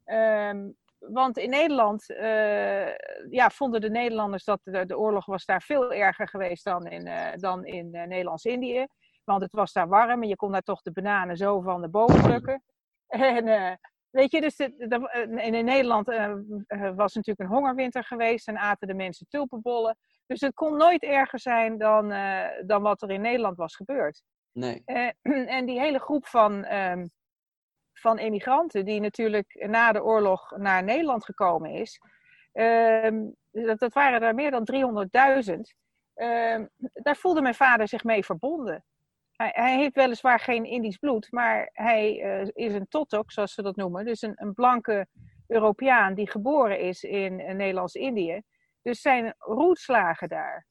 Ehm, 0.03 0.69
want 0.97 1.37
in 1.37 1.49
Nederland 1.49 2.09
eh, 2.09 2.95
ja, 3.29 3.49
vonden 3.49 3.81
de 3.81 3.89
Nederlanders 3.89 4.43
dat 4.43 4.59
de, 4.63 4.85
de 4.85 4.97
oorlog 4.97 5.25
was 5.25 5.45
daar 5.45 5.61
veel 5.61 5.93
erger 5.93 6.27
geweest 6.27 6.63
dan 6.63 6.85
in, 6.85 7.09
dan 7.39 7.65
in 7.65 7.89
Nederlands-Indië. 7.91 8.85
Want 9.25 9.41
het 9.41 9.51
was 9.51 9.73
daar 9.73 9.87
warm 9.87 10.21
en 10.21 10.27
je 10.29 10.35
kon 10.35 10.51
daar 10.51 10.61
toch 10.61 10.81
de 10.81 10.91
bananen 10.91 11.37
zo 11.37 11.61
van 11.61 11.81
de 11.81 11.89
bomen 11.89 12.21
plukken. 12.21 12.63
En 13.07 13.47
eh, 13.47 13.73
weet 14.09 14.31
je, 14.31 14.41
dus 14.41 14.55
de, 14.55 14.75
de- 14.77 15.09
en 15.09 15.53
in 15.53 15.65
Nederland 15.65 16.09
eh, 16.09 16.31
eh, 16.67 16.95
was 16.95 17.13
natuurlijk 17.13 17.49
een 17.49 17.55
hongerwinter 17.55 18.03
geweest 18.03 18.47
en 18.47 18.57
aten 18.57 18.87
de 18.87 18.93
mensen 18.93 19.27
tulpenbollen. 19.29 19.97
Dus 20.25 20.41
het 20.41 20.53
kon 20.53 20.77
nooit 20.77 21.03
erger 21.03 21.39
zijn 21.39 21.77
dan, 21.77 22.11
eh, 22.11 22.47
dan 22.65 22.81
wat 22.81 23.01
er 23.01 23.09
in 23.09 23.21
Nederland 23.21 23.57
was 23.57 23.75
gebeurd. 23.75 24.21
Nee. 24.51 24.81
Eh, 24.85 25.09
en 25.57 25.65
die 25.65 25.79
hele 25.79 25.99
groep 25.99 26.25
van, 26.27 26.63
ehm, 26.63 27.07
van 27.93 28.17
emigranten 28.17 28.85
die 28.85 28.99
natuurlijk 28.99 29.65
na 29.67 29.91
de 29.91 30.03
oorlog 30.03 30.57
naar 30.57 30.83
Nederland 30.83 31.25
gekomen 31.25 31.71
is, 31.71 31.99
ehm, 32.51 33.25
dat, 33.51 33.79
dat 33.79 33.93
waren 33.93 34.21
er 34.21 34.35
meer 34.35 34.51
dan 34.51 34.65
300.000. 34.65 35.75
Ehm, 36.13 36.65
daar 36.93 37.15
voelde 37.15 37.41
mijn 37.41 37.55
vader 37.55 37.87
zich 37.87 38.03
mee 38.03 38.25
verbonden. 38.25 38.85
Hij, 39.35 39.51
hij 39.53 39.77
heeft 39.77 39.95
weliswaar 39.95 40.39
geen 40.39 40.65
Indisch 40.65 40.97
bloed, 40.97 41.31
maar 41.31 41.69
hij 41.73 42.21
eh, 42.21 42.47
is 42.53 42.73
een 42.73 42.87
totok, 42.87 43.31
zoals 43.31 43.53
ze 43.53 43.61
dat 43.61 43.75
noemen. 43.75 44.05
Dus 44.05 44.21
een, 44.21 44.33
een 44.35 44.53
blanke 44.53 45.07
Europeaan 45.47 46.13
die 46.13 46.29
geboren 46.29 46.79
is 46.79 47.03
in 47.03 47.39
eh, 47.39 47.55
Nederlands-Indië. 47.55 48.41
Dus 48.81 49.01
zijn 49.01 49.35
roetslagen 49.37 50.29
daar. 50.29 50.65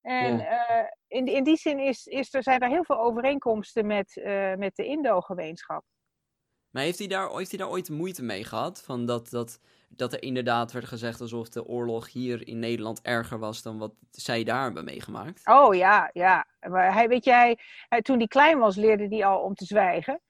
En 0.00 0.40
eh, 0.40 0.86
in, 1.06 1.26
in 1.26 1.44
die 1.44 1.56
zin 1.56 1.78
is, 1.78 2.06
is 2.06 2.34
er, 2.34 2.42
zijn 2.42 2.60
er 2.60 2.68
heel 2.68 2.84
veel 2.84 3.00
overeenkomsten 3.00 3.86
met, 3.86 4.20
met 4.58 4.76
de 4.76 4.84
Indo-gemeenschap. 4.84 5.84
Maar 6.72 6.82
heeft 6.82 6.98
hij, 6.98 7.08
daar, 7.08 7.30
heeft 7.30 7.50
hij 7.50 7.58
daar 7.58 7.70
ooit 7.70 7.90
moeite 7.90 8.22
mee 8.22 8.44
gehad? 8.44 8.82
Van 8.82 9.06
dat, 9.06 9.30
dat, 9.30 9.60
dat 9.88 10.12
er 10.12 10.22
inderdaad 10.22 10.72
werd 10.72 10.84
gezegd 10.84 11.20
alsof 11.20 11.48
de 11.48 11.66
oorlog 11.66 12.12
hier 12.12 12.46
in 12.48 12.58
Nederland 12.58 13.00
erger 13.02 13.38
was 13.38 13.62
dan 13.62 13.78
wat 13.78 13.94
zij 14.10 14.44
daar 14.44 14.62
hebben 14.62 14.84
meegemaakt? 14.84 15.48
Oh 15.48 15.74
ja, 15.74 16.10
ja. 16.12 16.46
Maar 16.68 16.94
hij, 16.94 17.08
weet 17.08 17.24
jij, 17.24 17.58
hij, 17.88 18.02
toen 18.02 18.18
hij 18.18 18.26
klein 18.26 18.58
was, 18.58 18.76
leerde 18.76 19.06
hij 19.08 19.24
al 19.24 19.40
om 19.40 19.54
te 19.54 19.64
zwijgen. 19.64 20.20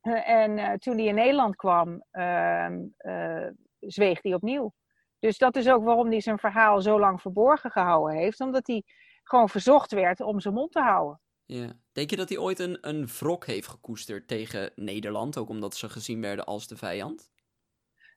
Eh, 0.00 0.28
en 0.28 0.58
eh, 0.58 0.72
toen 0.72 0.96
hij 0.96 1.06
in 1.06 1.14
Nederland 1.14 1.56
kwam, 1.56 2.04
ehm, 2.10 2.78
eh, 2.96 3.46
zweeg 3.80 4.22
hij 4.22 4.34
opnieuw. 4.34 4.74
Dus 5.18 5.38
dat 5.38 5.56
is 5.56 5.68
ook 5.68 5.84
waarom 5.84 6.10
hij 6.10 6.20
zijn 6.20 6.38
verhaal 6.38 6.80
zo 6.80 6.98
lang 6.98 7.20
verborgen 7.20 7.70
gehouden 7.70 8.16
heeft. 8.16 8.40
Omdat 8.40 8.66
hij 8.66 8.82
gewoon 9.22 9.48
verzocht 9.48 9.92
werd 9.92 10.20
om 10.20 10.40
zijn 10.40 10.54
mond 10.54 10.72
te 10.72 10.80
houden. 10.80 11.20
Ja. 11.44 11.72
Denk 11.98 12.10
je 12.10 12.16
dat 12.16 12.28
hij 12.28 12.38
ooit 12.38 12.58
een, 12.58 12.78
een 12.80 13.06
wrok 13.06 13.46
heeft 13.46 13.68
gekoesterd 13.68 14.28
tegen 14.28 14.70
Nederland? 14.74 15.38
Ook 15.38 15.48
omdat 15.48 15.76
ze 15.76 15.88
gezien 15.88 16.20
werden 16.20 16.44
als 16.44 16.66
de 16.66 16.76
vijand? 16.76 17.30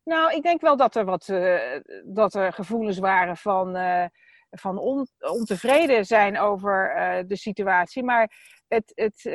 Nou, 0.03 0.33
ik 0.35 0.43
denk 0.43 0.61
wel 0.61 0.77
dat 0.77 0.95
er 0.95 1.05
wat 1.05 1.29
eh, 1.29 1.79
dat 2.05 2.33
er 2.33 2.53
gevoelens 2.53 2.97
waren 2.97 3.37
van, 3.37 3.75
eh, 3.75 4.05
van 4.49 4.77
on- 4.77 5.07
ontevreden 5.19 6.05
zijn 6.05 6.39
over 6.39 6.95
eh, 6.95 7.23
de 7.27 7.35
situatie. 7.35 8.03
Maar 8.03 8.31
het, 8.67 8.91
het 8.95 9.25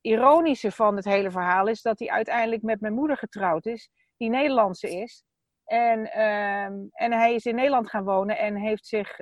ironische 0.00 0.70
van 0.70 0.96
het 0.96 1.04
hele 1.04 1.30
verhaal 1.30 1.66
is 1.66 1.82
dat 1.82 1.98
hij 1.98 2.08
uiteindelijk 2.08 2.62
met 2.62 2.80
mijn 2.80 2.94
moeder 2.94 3.16
getrouwd 3.16 3.66
is, 3.66 3.88
die 4.16 4.28
Nederlandse 4.30 4.90
is. 4.90 5.24
En, 5.64 6.12
ehm, 6.12 6.74
en 6.92 7.12
hij 7.12 7.34
is 7.34 7.44
in 7.44 7.54
Nederland 7.54 7.90
gaan 7.90 8.04
wonen 8.04 8.38
en 8.38 8.56
heeft 8.56 8.86
zich 8.86 9.16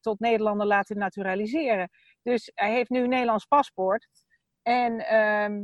tot 0.00 0.20
Nederlander 0.20 0.66
laten 0.66 0.98
naturaliseren. 0.98 1.90
Dus 2.22 2.50
hij 2.54 2.72
heeft 2.72 2.90
nu 2.90 3.02
een 3.02 3.08
Nederlands 3.08 3.44
paspoort. 3.44 4.08
En 4.62 5.06
ehm, 5.06 5.62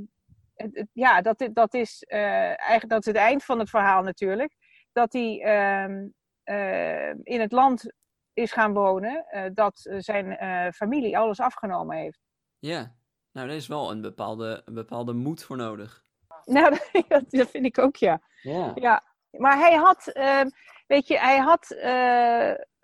het- 0.55 0.77
het- 0.77 0.91
ja, 0.93 1.21
dat, 1.21 1.49
dat 1.53 1.75
is 1.75 2.03
eh, 2.03 2.21
eigenlijk 2.47 2.89
dat 2.89 3.01
is 3.01 3.07
het 3.07 3.17
eind 3.17 3.45
van 3.45 3.59
het 3.59 3.71
verhaal 3.71 4.03
natuurlijk. 4.03 4.57
Dat 4.93 5.13
hij 5.13 5.41
ehm, 5.43 6.07
eh, 6.43 7.09
in 7.23 7.41
het 7.41 7.53
land 7.53 7.93
is 8.33 8.53
gaan 8.53 8.73
wonen, 8.73 9.27
dat 9.55 9.89
zijn 9.99 10.37
familie 10.75 11.19
alles 11.19 11.41
afgenomen 11.41 11.97
heeft. 11.97 12.21
Ja, 12.59 12.95
nou, 13.33 13.47
daar 13.47 13.57
is 13.57 13.67
wel 13.67 13.91
een 13.91 14.01
bepaalde, 14.01 14.63
een 14.65 14.75
bepaalde 14.75 15.13
moed 15.13 15.45
voor 15.45 15.57
nodig. 15.57 16.05
Nou, 16.45 16.77
dat, 17.09 17.51
vind 17.51 17.65
ik 17.65 17.79
ook, 17.79 17.97
ja. 17.97 18.21
Ja. 18.43 18.73
ja. 18.75 19.03
Maar 19.31 19.59
hij 19.59 19.75
had, 19.75 20.07
ehm, 20.07 20.49
weet 20.87 21.07
je, 21.07 21.19
hij 21.19 21.39
had 21.39 21.69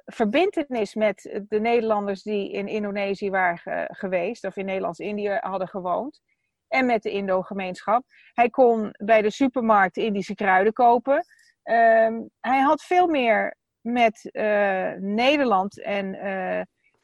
verbindenis 0.05 0.95
met 0.95 1.43
de 1.49 1.61
Nederlanders 1.61 2.23
die 2.23 2.53
in 2.53 2.69
Indonesië 2.69 3.31
waren 3.31 3.89
geweest, 3.95 4.45
of 4.45 4.57
in 4.57 4.65
Nederlands-Indië 4.65 5.39
hadden 5.41 5.69
gewoond. 5.69 6.21
En 6.69 6.87
met 6.87 7.03
de 7.03 7.11
Indo-gemeenschap. 7.11 8.05
Hij 8.33 8.51
kon 8.51 8.95
bij 8.99 9.23
de 9.23 9.31
supermarkt 9.31 9.97
Indische 9.97 10.35
kruiden 10.35 10.73
kopen. 10.73 11.25
Ehm, 11.63 12.21
hij 12.41 12.61
had 12.61 12.83
veel 12.83 13.07
meer 13.07 13.57
met 13.81 14.29
uh, 14.33 14.93
Nederland 14.99 15.83
en, 15.83 16.15
uh, 16.15 16.59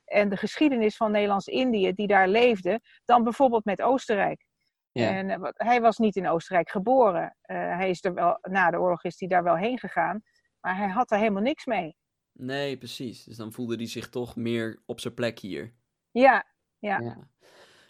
en 0.05 0.29
de 0.29 0.37
geschiedenis 0.37 0.97
van 0.97 1.11
Nederlands-Indië 1.11 1.93
die 1.93 2.07
daar 2.07 2.29
leefde, 2.29 2.81
dan 3.05 3.23
bijvoorbeeld 3.23 3.65
met 3.65 3.83
Oostenrijk. 3.83 4.45
Ja. 4.93 5.09
En, 5.09 5.29
uh, 5.29 5.49
hij 5.53 5.81
was 5.81 5.99
niet 5.99 6.17
in 6.17 6.29
Oostenrijk 6.29 6.71
geboren. 6.71 7.37
hij 7.43 7.91
is 7.91 8.05
er 8.05 8.15
wel, 8.15 8.39
na 8.41 8.71
de 8.71 8.81
oorlog 8.81 9.05
is 9.05 9.21
hij 9.21 9.29
daar 9.29 9.43
wel 9.43 9.57
heen 9.57 9.79
gegaan. 9.79 10.23
Maar 10.61 10.77
hij 10.77 10.89
had 10.89 11.11
er 11.11 11.19
helemaal 11.19 11.43
niks 11.43 11.67
mee. 11.67 11.97
Nee, 12.41 12.77
precies. 12.77 13.25
Dus 13.25 13.37
dan 13.37 13.53
voelde 13.53 13.77
hij 13.77 13.87
zich 13.87 14.09
toch 14.09 14.37
meer 14.37 14.83
op 14.87 15.01
zijn 15.01 15.15
plek 15.15 15.39
hier. 15.39 15.73
Ja, 16.11 16.45
ja. 16.79 17.01
ja. 17.01 17.29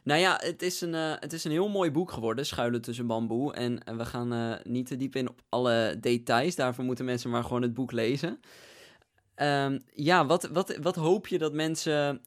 Nou 0.08 0.20
ja, 0.20 0.38
het 0.42 0.62
is, 0.62 0.80
een, 0.80 0.94
uh, 0.94 1.12
het 1.20 1.32
is 1.32 1.44
een 1.44 1.50
heel 1.50 1.68
mooi 1.68 1.90
boek 1.90 2.10
geworden, 2.10 2.46
Schuilen 2.46 2.80
tussen 2.80 3.06
bamboe. 3.06 3.54
En 3.54 3.72
uh, 3.72 3.96
we 3.96 4.04
gaan 4.04 4.32
uh, 4.32 4.54
niet 4.62 4.86
te 4.86 4.96
diep 4.96 5.16
in 5.16 5.28
op 5.28 5.40
alle 5.48 5.96
details. 6.00 6.56
Daarvoor 6.56 6.84
moeten 6.84 7.04
mensen 7.04 7.30
maar 7.30 7.42
gewoon 7.42 7.62
het 7.62 7.74
boek 7.74 7.92
lezen. 7.92 8.40
Um, 9.36 9.84
ja, 9.92 10.26
wat, 10.26 10.42
wat, 10.42 10.76
wat 10.76 10.94
hoop 10.94 11.26
je 11.26 11.38
dat 11.38 11.52
mensen 11.52 12.22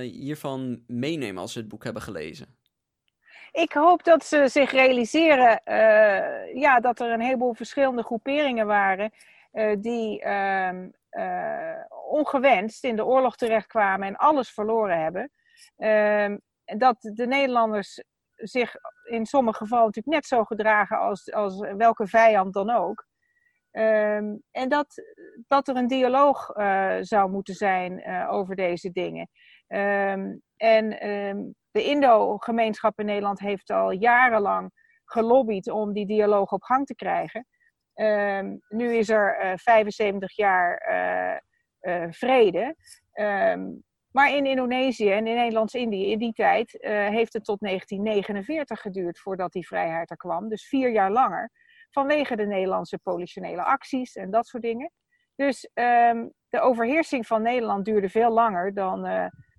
hiervan 0.00 0.82
meenemen 0.86 1.42
als 1.42 1.52
ze 1.52 1.58
het 1.58 1.68
boek 1.68 1.84
hebben 1.84 2.02
gelezen? 2.02 2.46
Ik 3.52 3.72
hoop 3.72 4.04
dat 4.04 4.24
ze 4.24 4.48
zich 4.48 4.70
realiseren 4.70 5.60
ja, 6.54 6.80
dat 6.80 7.00
er 7.00 7.10
een 7.10 7.20
heleboel 7.20 7.54
verschillende 7.54 8.02
groeperingen 8.02 8.66
waren 8.66 9.12
die 9.80 10.20
ehm, 10.20 10.88
ongewenst 12.08 12.84
in 12.84 12.96
de 12.96 13.04
oorlog 13.04 13.36
terechtkwamen 13.36 14.08
en 14.08 14.16
alles 14.16 14.50
verloren 14.50 15.02
hebben. 15.02 15.30
Um, 15.76 16.40
dat 16.64 16.96
de 17.00 17.26
Nederlanders 17.26 18.02
zich 18.34 18.74
in 19.04 19.26
sommige 19.26 19.58
gevallen 19.58 19.84
natuurlijk 19.84 20.14
net 20.14 20.26
zo 20.26 20.44
gedragen 20.44 20.98
als, 20.98 21.32
als 21.32 21.58
welke 21.58 22.06
vijand 22.06 22.54
dan 22.54 22.70
ook. 22.70 23.06
Um, 23.70 24.42
en 24.50 24.68
dat, 24.68 25.02
dat 25.46 25.68
er 25.68 25.76
een 25.76 25.86
dialoog 25.86 26.56
uh, 26.56 26.96
zou 27.00 27.30
moeten 27.30 27.54
zijn 27.54 28.08
uh, 28.08 28.32
over 28.32 28.56
deze 28.56 28.90
dingen. 28.90 29.28
Um, 29.68 30.42
en 30.56 30.88
de 31.70 31.84
Indo-gemeenschap 31.84 32.98
in 32.98 33.06
Nederland 33.06 33.38
heeft 33.38 33.70
al 33.70 33.90
jarenlang 33.90 34.70
gelobbyd 35.04 35.70
om 35.70 35.92
die 35.92 36.06
dialoog 36.06 36.52
op 36.52 36.62
gang 36.62 36.86
te 36.86 36.94
krijgen. 36.94 37.46
Nu 38.68 38.94
is 38.96 39.08
er 39.08 39.38
uh, 39.40 39.52
eh, 39.52 39.58
75 39.58 40.36
jaar 40.36 40.82
vrede. 42.10 42.76
Maar 44.10 44.36
in 44.36 44.46
Indonesië 44.46 45.10
en 45.10 45.26
in 45.26 45.34
Nederlands-Indië 45.34 46.10
in 46.10 46.18
die 46.18 46.32
tijd 46.32 46.76
heeft 46.88 47.32
het 47.32 47.44
tot 47.44 47.60
1949 47.60 48.80
geduurd 48.80 49.18
voordat 49.18 49.52
die 49.52 49.66
vrijheid 49.66 50.10
er 50.10 50.16
kwam. 50.16 50.48
Dus 50.48 50.68
vier 50.68 50.90
jaar 50.90 51.10
langer. 51.10 51.50
Vanwege 51.90 52.36
de 52.36 52.46
Nederlandse 52.46 52.98
politionele 52.98 53.62
acties 53.62 54.16
en 54.16 54.30
dat 54.30 54.46
soort 54.46 54.62
dingen. 54.62 54.90
Dus 55.34 55.70
um, 55.74 56.32
de 56.48 56.60
overheersing 56.60 57.26
van 57.26 57.42
Nederland 57.42 57.84
duurde 57.84 58.08
veel 58.08 58.30
langer 58.30 58.74
dan, 58.74 59.02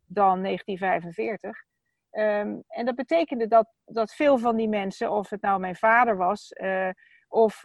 dan 0.05 0.41
1945. 0.43 1.49
Um, 2.11 2.21
ehm, 2.21 2.57
en 2.67 2.85
dat 2.85 2.95
betekende 2.95 3.47
dat, 3.47 3.67
dat 3.85 4.13
veel 4.13 4.37
van 4.37 4.55
die 4.55 4.69
mensen, 4.69 5.11
of 5.11 5.29
het 5.29 5.41
nou 5.41 5.59
mijn 5.59 5.75
vader 5.75 6.17
was 6.17 6.51
uh, 7.29 7.41
of 7.41 7.61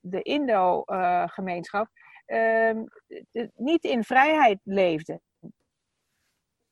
de 0.00 0.22
Indo-gemeenschap, 0.22 1.88
um, 2.26 2.86
niet 3.54 3.84
in 3.84 4.04
vrijheid 4.04 4.58
leefden. 4.62 5.22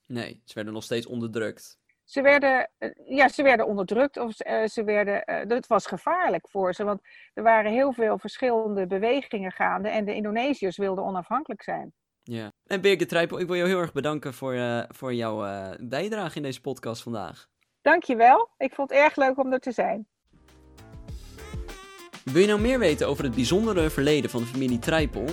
Nee, 0.07 0.43
ze 0.45 0.55
werden 0.55 0.73
nog 0.73 0.83
steeds 0.83 1.07
onderdrukt. 1.07 1.81
Ze 2.05 2.23
werden, 2.23 2.71
eh, 2.79 2.91
ja, 3.05 3.29
ze 3.29 3.43
werden 3.43 3.67
onderdrukt 3.67 4.17
of 4.17 4.33
ze 4.67 4.83
werden, 4.85 5.23
uh, 5.27 5.57
het 5.57 5.67
was 5.67 5.87
gevaarlijk 5.87 6.49
voor 6.49 6.75
ze, 6.75 6.85
want 6.85 7.01
er 7.35 7.43
waren 7.43 7.73
heel 7.73 7.93
veel 7.93 8.19
verschillende 8.19 8.87
bewegingen 8.87 9.53
gaande 9.53 9.89
en 9.89 10.05
de 10.05 10.15
Indonesiërs 10.15 10.77
wilden 10.77 11.05
onafhankelijk 11.05 11.63
zijn. 11.63 11.93
Ja, 12.23 12.53
en 12.67 12.81
Birgit 12.81 13.09
Trijpel, 13.09 13.39
ik 13.39 13.47
wil 13.47 13.57
jou 13.57 13.69
heel 13.69 13.81
erg 13.81 13.93
bedanken 13.93 14.35
voor, 14.35 14.55
uh, 14.55 14.83
voor 14.89 15.15
jouw 15.15 15.37
bijdrage 15.81 16.37
in 16.37 16.43
deze 16.43 16.61
podcast 16.61 17.03
vandaag. 17.03 17.49
Dankjewel, 17.81 18.51
ik 18.57 18.75
vond 18.75 18.91
het 18.91 18.99
erg 18.99 19.17
leuk 19.17 19.39
om 19.39 19.53
er 19.53 19.61
te 19.61 19.73
zijn. 19.73 20.09
Wil 22.25 22.41
je 22.41 22.47
nou 22.47 22.61
meer 22.61 22.79
weten 22.79 23.09
over 23.09 23.25
het 23.25 23.35
bijzondere 23.35 23.91
verleden 23.91 24.31
van 24.31 24.41
de 24.41 24.47
familie 24.47 24.79
Trijpel? 24.79 25.25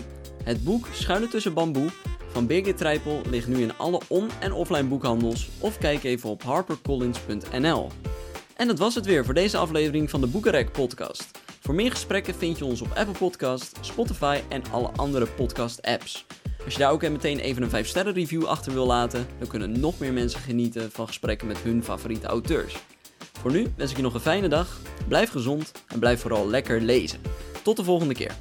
Het 0.44 0.64
boek 0.64 0.88
Schuilen 0.92 1.30
tussen 1.30 1.54
bamboe 1.54 1.90
van 2.32 2.48
Birgit 2.48 2.78
Trijpel 2.78 3.22
ligt 3.30 3.48
nu 3.48 3.62
in 3.62 3.78
alle 3.78 4.02
on- 4.08 4.30
en 4.40 4.52
offline 4.54 4.88
boekhandels 4.88 5.50
of 5.60 5.78
kijk 5.78 6.04
even 6.04 6.30
op 6.30 6.44
harpercollins.nl. 6.44 7.88
En 8.56 8.68
dat 8.68 8.80
was 8.80 8.96
het 8.96 9.06
weer 9.06 9.26
voor 9.26 9.34
deze 9.34 9.58
aflevering 9.58 10.10
van 10.10 10.22
de 10.22 10.28
Boekenrek 10.28 10.72
podcast. 10.72 11.32
Voor 11.60 11.76
meer 11.76 11.92
gesprekken 11.92 12.36
vind 12.36 12.58
je 12.58 12.66
ons 12.66 12.82
op 12.82 12.92
Apple 12.96 13.18
Podcast, 13.18 13.78
Spotify 13.82 14.40
en 14.50 14.62
alle 14.72 14.90
andere 14.96 15.26
podcast 15.26 15.82
apps. 15.82 16.26
Als 16.66 16.74
je 16.74 16.80
daar 16.80 16.92
ook 16.92 17.10
meteen 17.10 17.40
even 17.40 17.64
een 17.64 17.70
5 17.70 17.88
sterren 17.88 18.14
review 18.14 18.46
achter 18.46 18.74
wil 18.74 18.86
laten, 18.86 19.28
dan 19.40 19.48
kunnen 19.48 19.80
nog 19.80 20.00
meer 20.00 20.14
mensen 20.14 20.40
genieten 20.40 20.92
van 20.92 21.08
gesprekken 21.08 21.48
met 21.48 21.58
hun 21.58 21.84
favoriete 21.84 22.28
auteurs. 22.28 22.76
Voor 23.40 23.52
nu 23.52 23.68
wens 23.76 23.92
ik 23.92 23.98
je 23.98 24.04
nog 24.04 24.14
een 24.14 24.20
fijne 24.20 24.48
dag, 24.48 24.80
blijf 25.08 25.30
gezond 25.30 25.72
en 25.88 26.00
blijf 26.00 26.22
vooral 26.22 26.50
lekker 26.50 26.82
lezen. 26.82 27.20
Tot 27.64 27.78
de 27.78 27.84
volgende 27.84 28.14
keer. 28.14 28.32